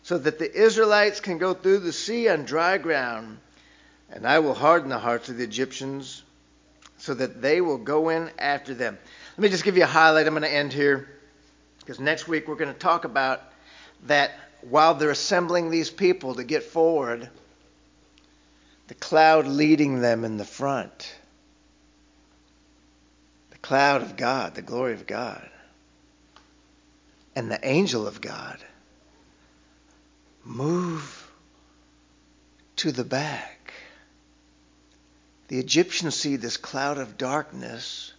so 0.03 0.17
that 0.19 0.37
the 0.37 0.53
Israelites 0.53 1.19
can 1.19 1.39
go 1.39 1.55
through 1.55 1.79
the 1.79 1.93
sea 1.93 2.29
on 2.29 2.45
dry 2.45 2.77
ground. 2.77 3.39
And 4.11 4.27
I 4.27 4.39
will 4.39 4.53
harden 4.53 4.89
the 4.89 4.99
hearts 4.99 5.29
of 5.29 5.37
the 5.37 5.43
Egyptians, 5.43 6.21
so 6.97 7.15
that 7.15 7.41
they 7.41 7.61
will 7.61 7.79
go 7.79 8.09
in 8.09 8.29
after 8.37 8.75
them. 8.75 8.99
Let 9.37 9.39
me 9.39 9.49
just 9.49 9.63
give 9.63 9.77
you 9.77 9.83
a 9.83 9.87
highlight. 9.87 10.27
I'm 10.27 10.33
going 10.33 10.43
to 10.43 10.53
end 10.53 10.73
here, 10.73 11.07
because 11.79 11.99
next 11.99 12.27
week 12.27 12.47
we're 12.47 12.55
going 12.55 12.73
to 12.73 12.79
talk 12.79 13.05
about 13.05 13.41
that 14.07 14.31
while 14.61 14.93
they're 14.93 15.09
assembling 15.09 15.71
these 15.71 15.89
people 15.89 16.35
to 16.35 16.43
get 16.43 16.63
forward, 16.63 17.29
the 18.87 18.93
cloud 18.95 19.47
leading 19.47 20.01
them 20.01 20.25
in 20.25 20.37
the 20.37 20.45
front 20.45 21.15
the 23.51 23.57
cloud 23.57 24.01
of 24.01 24.17
God, 24.17 24.55
the 24.55 24.61
glory 24.61 24.93
of 24.93 25.07
God, 25.07 25.49
and 27.35 27.49
the 27.49 27.59
angel 27.65 28.07
of 28.07 28.19
God 28.19 28.57
move 30.43 31.31
to 32.77 32.91
the 32.91 33.03
back. 33.03 33.73
The 35.47 35.59
Egyptians 35.59 36.15
see 36.15 36.37
this 36.37 36.57
cloud 36.57 36.97
of 36.97 37.17
darkness, 37.17 38.11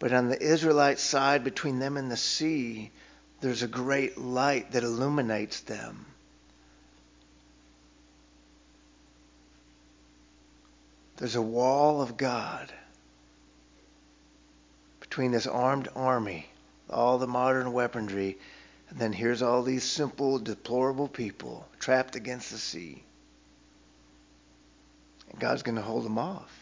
but 0.00 0.14
on 0.14 0.28
the 0.28 0.42
Israelite 0.42 0.98
side, 0.98 1.44
between 1.44 1.78
them 1.78 1.96
and 1.98 2.10
the 2.10 2.16
sea, 2.16 2.90
there's 3.42 3.62
a 3.62 3.68
great 3.68 4.18
light 4.18 4.72
that 4.72 4.82
illuminates 4.82 5.60
them. 5.60 6.06
There's 11.18 11.36
a 11.36 11.42
wall 11.42 12.00
of 12.00 12.16
God 12.16 12.72
between 15.00 15.32
this 15.32 15.46
armed 15.46 15.88
army, 15.94 16.48
all 16.88 17.18
the 17.18 17.26
modern 17.26 17.74
weaponry, 17.74 18.38
and 18.88 18.98
then 18.98 19.12
here's 19.12 19.42
all 19.42 19.62
these 19.62 19.84
simple, 19.84 20.38
deplorable 20.38 21.08
people 21.08 21.68
trapped 21.78 22.16
against 22.16 22.50
the 22.50 22.58
sea. 22.58 23.02
And 25.30 25.38
God's 25.38 25.62
going 25.62 25.76
to 25.76 25.82
hold 25.82 26.06
them 26.06 26.16
off. 26.16 26.59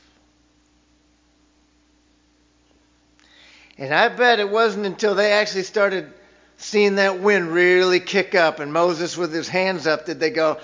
And 3.78 3.94
I 3.94 4.08
bet 4.08 4.40
it 4.40 4.50
wasn't 4.50 4.86
until 4.86 5.14
they 5.14 5.32
actually 5.32 5.62
started 5.62 6.12
seeing 6.56 6.96
that 6.96 7.20
wind 7.20 7.52
really 7.52 8.00
kick 8.00 8.34
up 8.34 8.58
and 8.58 8.72
Moses 8.72 9.16
with 9.16 9.32
his 9.32 9.48
hands 9.48 9.86
up 9.86 10.04
did 10.04 10.18
they 10.18 10.30
go, 10.30 10.58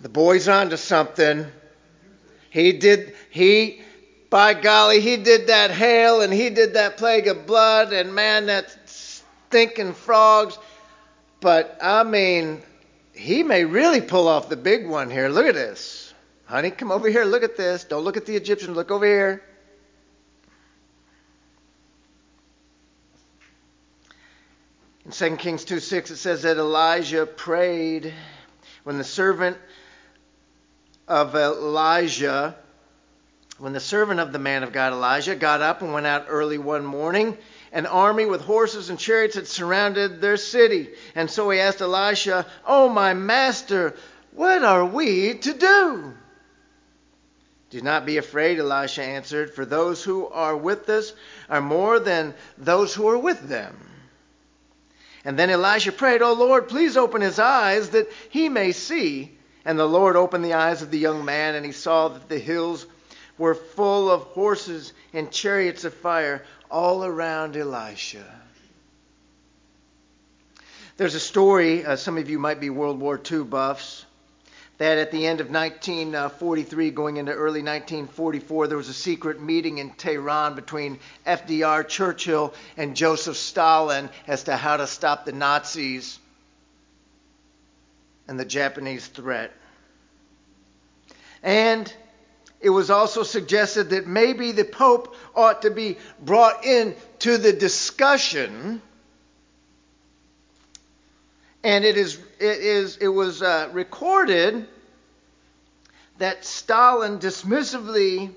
the 0.00 0.10
boy's 0.10 0.46
onto 0.46 0.76
something. 0.76 1.46
He 2.50 2.72
did, 2.72 3.14
he 3.30 3.80
by 4.28 4.54
golly, 4.54 5.00
he 5.00 5.16
did 5.16 5.46
that 5.46 5.70
hail 5.70 6.20
and 6.20 6.32
he 6.32 6.50
did 6.50 6.74
that 6.74 6.98
plague 6.98 7.26
of 7.26 7.46
blood 7.46 7.92
and 7.94 8.14
man, 8.14 8.46
that 8.46 8.76
stinking 8.86 9.94
frogs. 9.94 10.58
But 11.40 11.78
I 11.80 12.04
mean, 12.04 12.60
he 13.14 13.42
may 13.42 13.64
really 13.64 14.02
pull 14.02 14.28
off 14.28 14.50
the 14.50 14.56
big 14.56 14.86
one 14.86 15.10
here. 15.10 15.28
Look 15.28 15.46
at 15.46 15.54
this. 15.54 16.12
Honey, 16.44 16.70
come 16.70 16.92
over 16.92 17.08
here. 17.08 17.24
Look 17.24 17.42
at 17.42 17.56
this. 17.56 17.84
Don't 17.84 18.04
look 18.04 18.16
at 18.16 18.26
the 18.26 18.36
Egyptians. 18.36 18.76
Look 18.76 18.90
over 18.90 19.06
here. 19.06 19.42
In 25.10 25.30
2 25.30 25.36
Kings 25.38 25.64
2 25.64 25.80
6, 25.80 26.12
it 26.12 26.16
says 26.18 26.42
that 26.42 26.56
Elijah 26.56 27.26
prayed 27.26 28.14
when 28.84 28.96
the 28.96 29.02
servant 29.02 29.56
of 31.08 31.34
Elijah 31.34 32.54
when 33.58 33.72
the 33.72 33.80
servant 33.80 34.20
of 34.20 34.32
the 34.32 34.38
man 34.38 34.62
of 34.62 34.72
God 34.72 34.92
Elijah 34.92 35.34
got 35.34 35.62
up 35.62 35.82
and 35.82 35.92
went 35.92 36.06
out 36.06 36.26
early 36.28 36.58
one 36.58 36.84
morning, 36.84 37.36
an 37.72 37.86
army 37.86 38.24
with 38.24 38.42
horses 38.42 38.88
and 38.88 39.00
chariots 39.00 39.34
had 39.34 39.48
surrounded 39.48 40.20
their 40.20 40.36
city. 40.36 40.90
And 41.16 41.28
so 41.28 41.50
he 41.50 41.58
asked 41.58 41.80
Elisha, 41.80 42.46
Oh, 42.64 42.88
my 42.88 43.12
master, 43.12 43.96
what 44.30 44.62
are 44.62 44.84
we 44.84 45.34
to 45.34 45.52
do? 45.52 46.14
Do 47.70 47.80
not 47.80 48.06
be 48.06 48.18
afraid, 48.18 48.60
Elisha 48.60 49.02
answered, 49.02 49.54
for 49.54 49.64
those 49.64 50.04
who 50.04 50.28
are 50.28 50.56
with 50.56 50.88
us 50.88 51.12
are 51.48 51.60
more 51.60 51.98
than 51.98 52.32
those 52.56 52.94
who 52.94 53.08
are 53.08 53.18
with 53.18 53.48
them. 53.48 53.76
And 55.24 55.38
then 55.38 55.50
Elisha 55.50 55.92
prayed, 55.92 56.22
Oh 56.22 56.32
Lord, 56.32 56.68
please 56.68 56.96
open 56.96 57.20
his 57.20 57.38
eyes 57.38 57.90
that 57.90 58.08
he 58.30 58.48
may 58.48 58.72
see. 58.72 59.36
And 59.64 59.78
the 59.78 59.86
Lord 59.86 60.16
opened 60.16 60.44
the 60.44 60.54
eyes 60.54 60.80
of 60.80 60.90
the 60.90 60.98
young 60.98 61.24
man, 61.24 61.54
and 61.54 61.66
he 61.66 61.72
saw 61.72 62.08
that 62.08 62.28
the 62.28 62.38
hills 62.38 62.86
were 63.36 63.54
full 63.54 64.10
of 64.10 64.22
horses 64.22 64.92
and 65.12 65.30
chariots 65.30 65.84
of 65.84 65.94
fire 65.94 66.44
all 66.70 67.04
around 67.04 67.56
Elisha. 67.56 68.24
There's 70.96 71.14
a 71.14 71.20
story, 71.20 71.84
uh, 71.84 71.96
some 71.96 72.18
of 72.18 72.28
you 72.28 72.38
might 72.38 72.60
be 72.60 72.68
World 72.68 73.00
War 73.00 73.20
II 73.30 73.44
buffs, 73.44 74.04
that 74.80 74.96
at 74.96 75.10
the 75.10 75.26
end 75.26 75.42
of 75.42 75.50
1943, 75.50 76.90
going 76.92 77.18
into 77.18 77.32
early 77.32 77.60
1944, 77.60 78.66
there 78.66 78.78
was 78.78 78.88
a 78.88 78.94
secret 78.94 79.38
meeting 79.38 79.76
in 79.76 79.90
Tehran 79.90 80.54
between 80.54 80.98
FDR, 81.26 81.86
Churchill, 81.86 82.54
and 82.78 82.96
Joseph 82.96 83.36
Stalin 83.36 84.08
as 84.26 84.44
to 84.44 84.56
how 84.56 84.78
to 84.78 84.86
stop 84.86 85.26
the 85.26 85.32
Nazis 85.32 86.18
and 88.26 88.40
the 88.40 88.44
Japanese 88.46 89.06
threat. 89.06 89.52
And 91.42 91.92
it 92.62 92.70
was 92.70 92.88
also 92.88 93.22
suggested 93.22 93.90
that 93.90 94.06
maybe 94.06 94.52
the 94.52 94.64
Pope 94.64 95.14
ought 95.36 95.60
to 95.60 95.70
be 95.70 95.98
brought 96.22 96.64
in 96.64 96.94
to 97.18 97.36
the 97.36 97.52
discussion. 97.52 98.80
And 101.62 101.84
it 101.84 101.96
is 101.96 102.18
it 102.38 102.58
is 102.58 102.96
it 102.96 103.08
was 103.08 103.42
uh, 103.42 103.68
recorded 103.72 104.66
that 106.18 106.44
Stalin 106.44 107.18
dismissively 107.18 108.32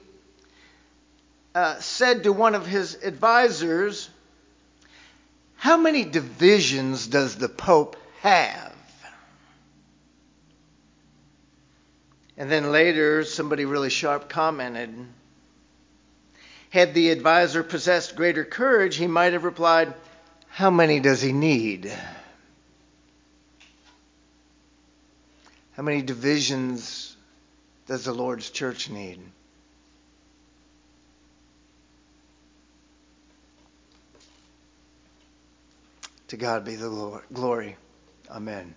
uh, 1.55 1.79
said 1.79 2.23
to 2.23 2.33
one 2.33 2.55
of 2.55 2.65
his 2.65 2.95
advisors, 3.03 4.09
"How 5.55 5.77
many 5.77 6.03
divisions 6.03 7.07
does 7.07 7.37
the 7.37 7.49
Pope 7.49 7.95
have?" 8.21 8.73
And 12.37 12.49
then 12.51 12.71
later, 12.71 13.23
somebody 13.23 13.65
really 13.65 13.89
sharp 13.89 14.27
commented 14.27 14.93
Had 16.71 16.93
the 16.93 17.11
advisor 17.11 17.63
possessed 17.63 18.15
greater 18.15 18.43
courage, 18.43 18.95
he 18.95 19.07
might 19.07 19.33
have 19.33 19.43
replied, 19.43 19.93
How 20.49 20.71
many 20.71 20.99
does 20.99 21.21
he 21.21 21.31
need? 21.31 21.93
How 25.75 25.81
many 25.83 26.01
divisions 26.01 27.15
does 27.87 28.05
the 28.05 28.13
Lord's 28.13 28.49
church 28.49 28.89
need? 28.89 29.19
To 36.27 36.37
God 36.37 36.65
be 36.65 36.75
the 36.75 37.21
glory. 37.31 37.75
Amen. 38.29 38.75